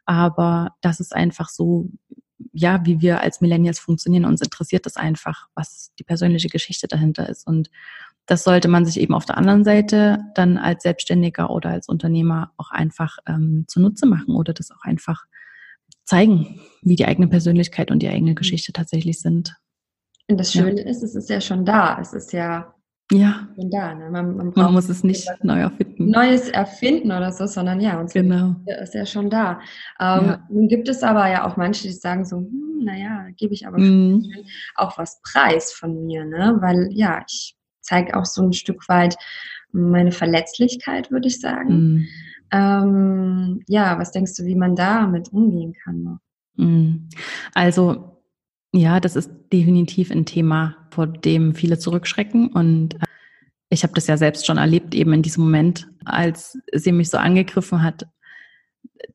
[0.06, 1.90] aber das ist einfach so,
[2.52, 4.26] ja, wie wir als Millennials funktionieren.
[4.26, 7.48] Uns interessiert das einfach, was die persönliche Geschichte dahinter ist.
[7.48, 7.70] Und
[8.26, 12.52] das sollte man sich eben auf der anderen Seite dann als Selbstständiger oder als Unternehmer
[12.58, 15.26] auch einfach ähm, zunutze machen oder das auch einfach
[16.04, 18.36] zeigen, wie die eigene Persönlichkeit und die eigene mhm.
[18.36, 19.56] Geschichte tatsächlich sind.
[20.28, 20.88] Und das Schöne ja.
[20.88, 22.00] ist, es ist ja schon da.
[22.00, 22.74] Es ist ja,
[23.12, 23.48] ja.
[23.56, 23.94] schon da.
[23.94, 24.10] Ne?
[24.10, 26.10] Man, man, man, muss es nicht neu erfinden.
[26.10, 28.56] Neues erfinden oder so, sondern ja, uns genau.
[28.82, 29.60] ist ja schon da.
[30.00, 30.48] Ähm, ja.
[30.50, 33.78] Nun gibt es aber ja auch manche, die sagen so, hm, naja, gebe ich aber
[33.80, 34.24] mm.
[34.76, 36.58] auch was preis von mir, ne?
[36.60, 37.56] Weil ja, ich
[37.86, 39.16] zeigt auch so ein Stück weit
[39.72, 41.74] meine Verletzlichkeit, würde ich sagen.
[41.74, 42.08] Mhm.
[42.52, 46.20] Ähm, ja, was denkst du, wie man damit umgehen kann?
[46.56, 47.10] Mhm.
[47.54, 48.22] Also
[48.74, 53.06] ja, das ist definitiv ein Thema, vor dem viele zurückschrecken und äh,
[53.70, 57.18] ich habe das ja selbst schon erlebt, eben in diesem Moment, als sie mich so
[57.18, 58.06] angegriffen hat,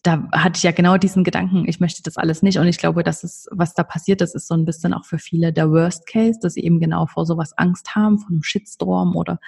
[0.02, 2.58] da hatte ich ja genau diesen Gedanken, ich möchte das alles nicht.
[2.58, 5.18] Und ich glaube, das ist, was da passiert ist, ist so ein bisschen auch für
[5.18, 9.16] viele der Worst Case, dass sie eben genau vor sowas Angst haben, vor einem Shitstorm
[9.16, 9.40] oder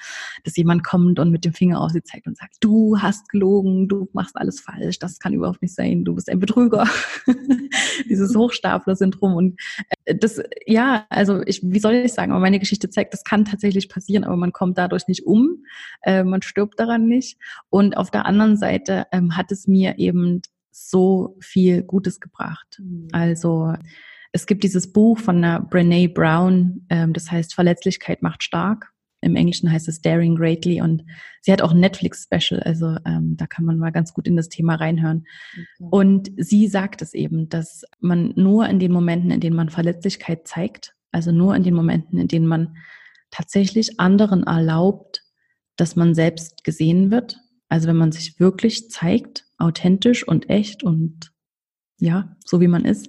[0.44, 3.88] dass jemand kommt und mit dem Finger auf sie zeigt und sagt, du hast gelogen,
[3.88, 6.86] du machst alles falsch, das kann überhaupt nicht sein, du bist ein Betrüger.
[8.08, 9.34] Dieses Hochstapler-Syndrom.
[9.34, 9.60] Und
[10.01, 13.44] äh, das, ja, also ich, wie soll ich sagen, aber meine Geschichte zeigt, das kann
[13.44, 15.64] tatsächlich passieren, aber man kommt dadurch nicht um,
[16.02, 17.38] äh, man stirbt daran nicht.
[17.70, 22.80] Und auf der anderen Seite ähm, hat es mir eben so viel Gutes gebracht.
[22.80, 23.08] Mhm.
[23.12, 23.74] Also
[24.32, 28.91] es gibt dieses Buch von der Brene Brown, ähm, das heißt Verletzlichkeit macht stark.
[29.22, 31.04] Im Englischen heißt es Daring Greatly und
[31.40, 34.48] sie hat auch ein Netflix-Special, also ähm, da kann man mal ganz gut in das
[34.48, 35.24] Thema reinhören.
[35.54, 35.88] Okay.
[35.90, 40.46] Und sie sagt es eben, dass man nur in den Momenten, in denen man Verletzlichkeit
[40.46, 42.76] zeigt, also nur in den Momenten, in denen man
[43.30, 45.22] tatsächlich anderen erlaubt,
[45.76, 51.32] dass man selbst gesehen wird, also wenn man sich wirklich zeigt authentisch und echt und
[51.98, 53.08] ja, so wie man ist,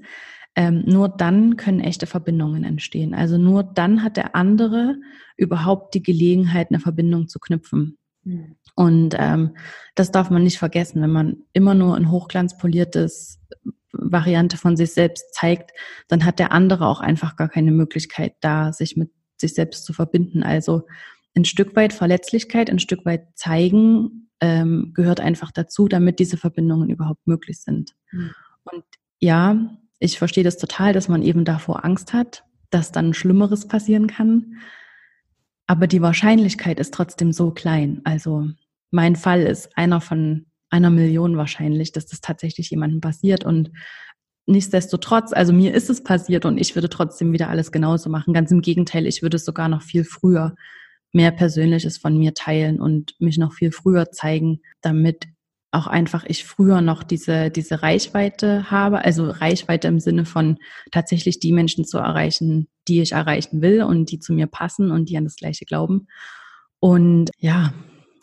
[0.56, 3.14] ähm, nur dann können echte Verbindungen entstehen.
[3.14, 4.96] Also nur dann hat der andere
[5.36, 7.98] überhaupt die Gelegenheit, eine Verbindung zu knüpfen.
[8.24, 8.56] Mhm.
[8.76, 9.56] Und ähm,
[9.96, 13.40] das darf man nicht vergessen, wenn man immer nur ein hochglanzpoliertes
[13.92, 15.72] Variante von sich selbst zeigt,
[16.08, 19.94] dann hat der andere auch einfach gar keine Möglichkeit, da sich mit sich selbst zu
[19.94, 20.44] verbinden.
[20.44, 20.84] Also
[21.36, 26.90] ein Stück weit Verletzlichkeit, ein Stück weit zeigen, ähm, gehört einfach dazu, damit diese Verbindungen
[26.90, 27.94] überhaupt möglich sind.
[28.12, 28.32] Mhm.
[28.64, 28.84] Und
[29.20, 34.08] ja, ich verstehe das total, dass man eben davor Angst hat, dass dann Schlimmeres passieren
[34.08, 34.58] kann.
[35.66, 38.02] Aber die Wahrscheinlichkeit ist trotzdem so klein.
[38.04, 38.50] Also
[38.92, 43.46] mein Fall ist einer von einer Million wahrscheinlich, dass das tatsächlich jemandem passiert.
[43.46, 43.72] Und
[44.46, 48.34] nichtsdestotrotz, also mir ist es passiert und ich würde trotzdem wieder alles genauso machen.
[48.34, 50.56] Ganz im Gegenteil, ich würde es sogar noch viel früher
[51.14, 55.28] mehr Persönliches von mir teilen und mich noch viel früher zeigen, damit
[55.74, 60.58] auch einfach ich früher noch diese, diese Reichweite habe, also Reichweite im Sinne von
[60.92, 65.10] tatsächlich die Menschen zu erreichen, die ich erreichen will und die zu mir passen und
[65.10, 66.08] die an das Gleiche glauben.
[66.80, 67.74] Und ja,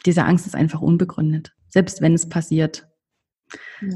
[0.07, 1.53] diese Angst ist einfach unbegründet.
[1.69, 2.87] Selbst wenn es passiert,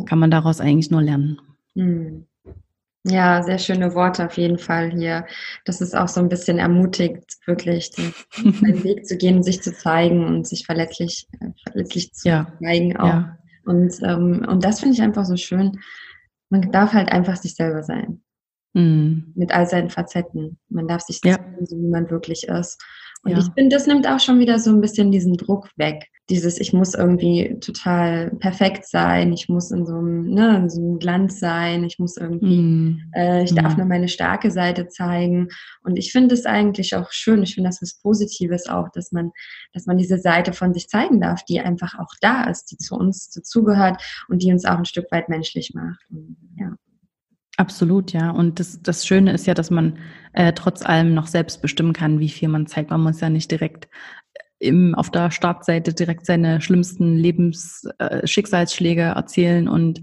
[0.07, 1.41] kann man daraus eigentlich nur lernen.
[1.75, 2.27] Hm.
[3.07, 5.27] Ja, sehr schöne Worte auf jeden Fall hier.
[5.67, 8.15] Das ist auch so ein bisschen ermutigt, wirklich den,
[8.63, 12.53] den Weg zu gehen, sich zu zeigen und sich verletzlich, äh, verletzlich zu ja.
[12.61, 13.07] zeigen auch.
[13.07, 13.39] Ja.
[13.65, 15.81] Und, ähm, und das finde ich einfach so schön.
[16.51, 18.23] Man darf halt einfach sich selber sein.
[18.75, 19.33] Mhm.
[19.35, 20.59] Mit all seinen Facetten.
[20.69, 21.35] Man darf sich ja.
[21.35, 22.83] Sein, so wie man wirklich ist.
[23.23, 23.39] Und ja.
[23.39, 26.11] ich finde, das nimmt auch schon wieder so ein bisschen diesen Druck weg.
[26.31, 30.81] Dieses, ich muss irgendwie total perfekt sein, ich muss in so einem, ne, in so
[30.81, 33.11] einem Glanz sein, ich muss irgendwie, mm.
[33.15, 33.79] äh, ich darf mm.
[33.79, 35.49] nur meine starke Seite zeigen.
[35.83, 39.33] Und ich finde es eigentlich auch schön, ich finde das was Positives auch, dass man,
[39.75, 42.95] dass man diese Seite von sich zeigen darf, die einfach auch da ist, die zu
[42.95, 46.01] uns dazugehört und die uns auch ein Stück weit menschlich macht.
[46.11, 46.75] Und, ja.
[47.57, 48.31] Absolut, ja.
[48.31, 49.99] Und das, das Schöne ist ja, dass man
[50.33, 52.91] äh, trotz allem noch selbst bestimmen kann, wie viel man zeigt.
[52.91, 53.89] Man muss ja nicht direkt
[54.65, 60.03] im, auf der Startseite direkt seine schlimmsten Lebensschicksalsschläge äh, erzählen und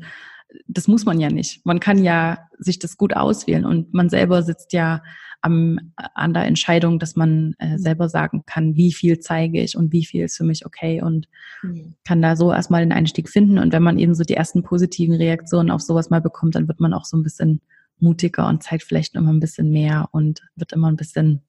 [0.68, 1.66] das muss man ja nicht.
[1.66, 5.02] Man kann ja sich das gut auswählen und man selber sitzt ja
[5.42, 9.92] am, an der Entscheidung, dass man äh, selber sagen kann, wie viel zeige ich und
[9.92, 11.28] wie viel ist für mich okay und
[11.64, 11.96] mhm.
[12.06, 13.58] kann da so erstmal den Einstieg finden.
[13.58, 16.80] Und wenn man eben so die ersten positiven Reaktionen auf sowas mal bekommt, dann wird
[16.80, 17.62] man auch so ein bisschen
[18.00, 21.42] mutiger und zeigt vielleicht immer ein bisschen mehr und wird immer ein bisschen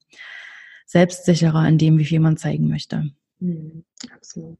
[0.93, 3.09] selbstsicherer in dem, wie viel man zeigen möchte.
[3.39, 3.83] Mhm,
[4.15, 4.59] absolut.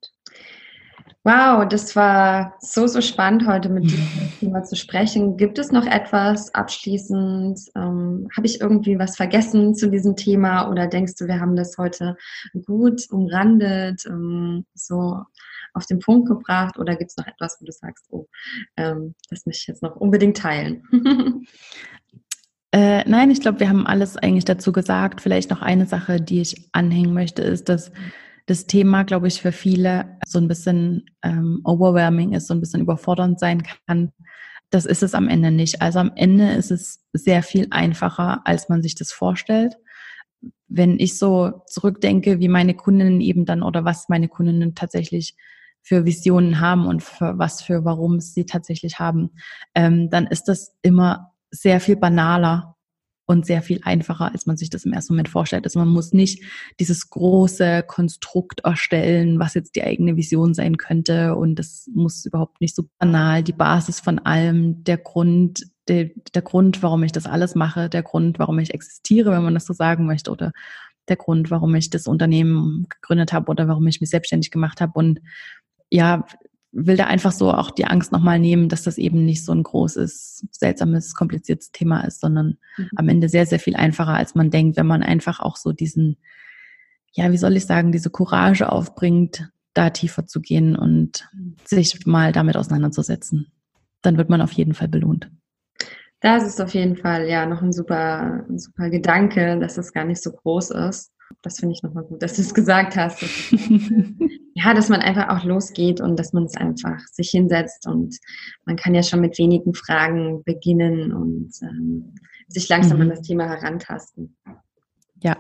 [1.24, 3.98] Wow, das war so, so spannend, heute mit dir
[4.40, 5.38] Thema zu sprechen.
[5.38, 7.60] Gibt es noch etwas abschließend?
[7.76, 11.78] Ähm, Habe ich irgendwie was vergessen zu diesem Thema oder denkst du, wir haben das
[11.78, 12.18] heute
[12.66, 15.20] gut umrandet, ähm, so
[15.74, 18.28] auf den Punkt gebracht oder gibt es noch etwas, wo du sagst, oh,
[18.76, 20.84] ähm, das möchte ich jetzt noch unbedingt teilen?
[22.74, 25.22] Äh, nein, ich glaube, wir haben alles eigentlich dazu gesagt.
[25.22, 27.92] Vielleicht noch eine Sache, die ich anhängen möchte, ist, dass
[28.48, 32.82] das Thema, glaube ich, für viele so ein bisschen ähm, overwhelming ist, so ein bisschen
[32.82, 34.12] überfordernd sein kann.
[34.72, 35.84] Das ist es am Ende nicht.
[35.84, 39.76] Also am Ende ist es sehr viel einfacher, als man sich das vorstellt.
[40.68, 45.36] Wenn ich so zurückdenke, wie meine Kundinnen eben dann oder was meine Kundinnen tatsächlich
[45.84, 49.30] für Visionen haben und für was für warum sie tatsächlich haben,
[49.76, 52.76] ähm, dann ist das immer sehr viel banaler
[53.26, 55.64] und sehr viel einfacher, als man sich das im ersten Moment vorstellt.
[55.66, 56.44] Also man muss nicht
[56.80, 61.36] dieses große Konstrukt erstellen, was jetzt die eigene Vision sein könnte.
[61.36, 66.42] Und das muss überhaupt nicht so banal, die Basis von allem, der Grund, der, der
[66.42, 69.74] Grund, warum ich das alles mache, der Grund, warum ich existiere, wenn man das so
[69.74, 70.52] sagen möchte oder
[71.08, 74.94] der Grund, warum ich das Unternehmen gegründet habe oder warum ich mich selbstständig gemacht habe.
[74.96, 75.22] Und
[75.90, 76.26] ja,
[76.74, 79.62] will da einfach so auch die Angst nochmal nehmen, dass das eben nicht so ein
[79.62, 82.90] großes, seltsames, kompliziertes Thema ist, sondern mhm.
[82.96, 86.18] am Ende sehr, sehr viel einfacher, als man denkt, wenn man einfach auch so diesen,
[87.12, 91.30] ja, wie soll ich sagen, diese Courage aufbringt, da tiefer zu gehen und
[91.64, 93.52] sich mal damit auseinanderzusetzen.
[94.02, 95.30] Dann wird man auf jeden Fall belohnt.
[96.22, 100.06] Das ist auf jeden Fall ja noch ein super, ein super Gedanke, dass es gar
[100.06, 101.12] nicht so groß ist.
[101.42, 103.22] Das finde ich nochmal gut, dass du es gesagt hast.
[104.54, 108.18] ja, dass man einfach auch losgeht und dass man es einfach sich hinsetzt und
[108.66, 112.16] man kann ja schon mit wenigen Fragen beginnen und ähm,
[112.48, 113.04] sich langsam mhm.
[113.04, 114.36] an das Thema herantasten.
[115.22, 115.38] Ja.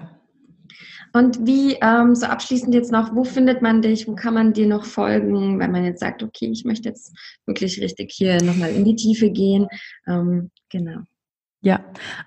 [1.15, 4.65] Und wie, ähm, so abschließend jetzt noch, wo findet man dich, wo kann man dir
[4.65, 7.15] noch folgen, wenn man jetzt sagt, okay, ich möchte jetzt
[7.45, 9.67] wirklich richtig hier nochmal in die Tiefe gehen.
[10.07, 11.01] Ähm, genau.
[11.63, 11.79] Ja,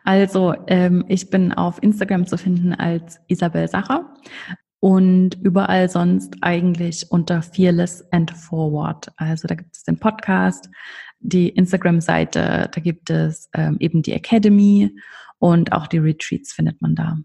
[0.03, 4.15] also ähm, ich bin auf Instagram zu finden als Isabel Sacher
[4.81, 9.13] und überall sonst eigentlich unter Fearless and Forward.
[9.19, 10.71] Also da gibt es den Podcast,
[11.21, 14.97] die Instagram-Seite, da gibt es ähm, eben die Academy
[15.39, 17.19] und auch die Retreats findet man da.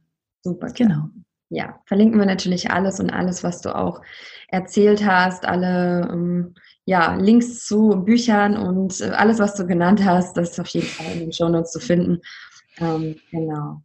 [0.44, 1.08] Super, genau.
[1.48, 4.02] Ja, verlinken wir natürlich alles und alles, was du auch
[4.50, 6.56] erzählt hast, alle ähm,
[6.92, 10.88] ja, Links zu Büchern und äh, alles, was du genannt hast, das ist auf jeden
[10.88, 12.20] Fall in den Show Notes zu finden.
[12.80, 13.82] Ähm, genau.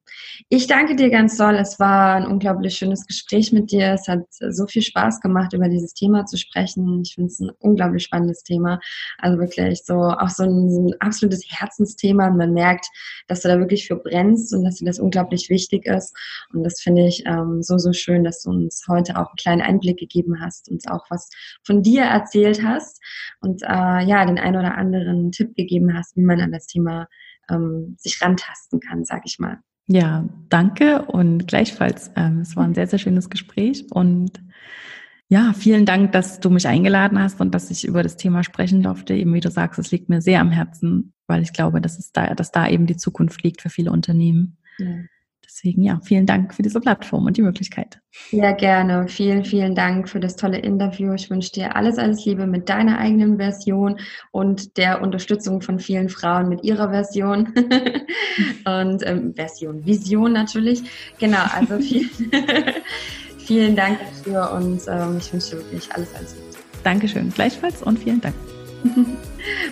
[0.49, 1.57] Ich danke dir ganz doll.
[1.57, 3.93] Es war ein unglaublich schönes Gespräch mit dir.
[3.93, 7.03] Es hat so viel Spaß gemacht, über dieses Thema zu sprechen.
[7.05, 8.79] Ich finde es ein unglaublich spannendes Thema.
[9.19, 12.31] Also wirklich so auch so ein, so ein absolutes Herzensthema.
[12.31, 12.87] Man merkt,
[13.27, 16.15] dass du da wirklich für brennst und dass dir das unglaublich wichtig ist.
[16.53, 19.63] Und das finde ich ähm, so, so schön, dass du uns heute auch einen kleinen
[19.63, 21.29] Einblick gegeben hast, uns auch was
[21.65, 23.03] von dir erzählt hast
[23.41, 27.09] und äh, ja, den ein oder anderen Tipp gegeben hast, wie man an das Thema
[27.51, 29.59] ähm, sich rantasten kann, sag ich mal.
[29.87, 32.11] Ja, danke und gleichfalls.
[32.17, 34.43] Ähm, es war ein sehr, sehr schönes Gespräch und
[35.29, 38.83] ja, vielen Dank, dass du mich eingeladen hast und dass ich über das Thema sprechen
[38.83, 39.15] durfte.
[39.15, 42.13] Eben wie du sagst, es liegt mir sehr am Herzen, weil ich glaube, dass es
[42.13, 44.59] da, dass da eben die Zukunft liegt für viele Unternehmen.
[44.79, 44.87] Ja.
[45.57, 47.99] Deswegen ja, vielen Dank für diese Plattform und die Möglichkeit.
[48.31, 49.09] Ja, gerne.
[49.09, 51.15] Vielen, vielen Dank für das tolle Interview.
[51.15, 53.99] Ich wünsche dir alles, alles Liebe mit deiner eigenen Version
[54.33, 57.55] und der Unterstützung von vielen Frauen mit ihrer Version.
[58.67, 60.83] und ähm, Version, Vision natürlich.
[61.19, 62.11] Genau, also vielen,
[63.39, 66.59] vielen Dank dafür und ähm, ich wünsche dir wirklich alles, alles Gute.
[66.85, 68.35] Dankeschön, gleichfalls und vielen Dank.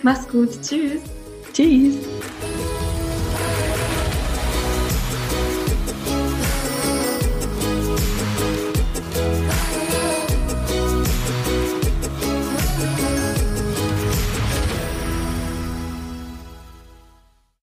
[0.03, 0.49] Mach's gut.
[0.63, 1.03] Tschüss.
[1.53, 1.99] Tschüss.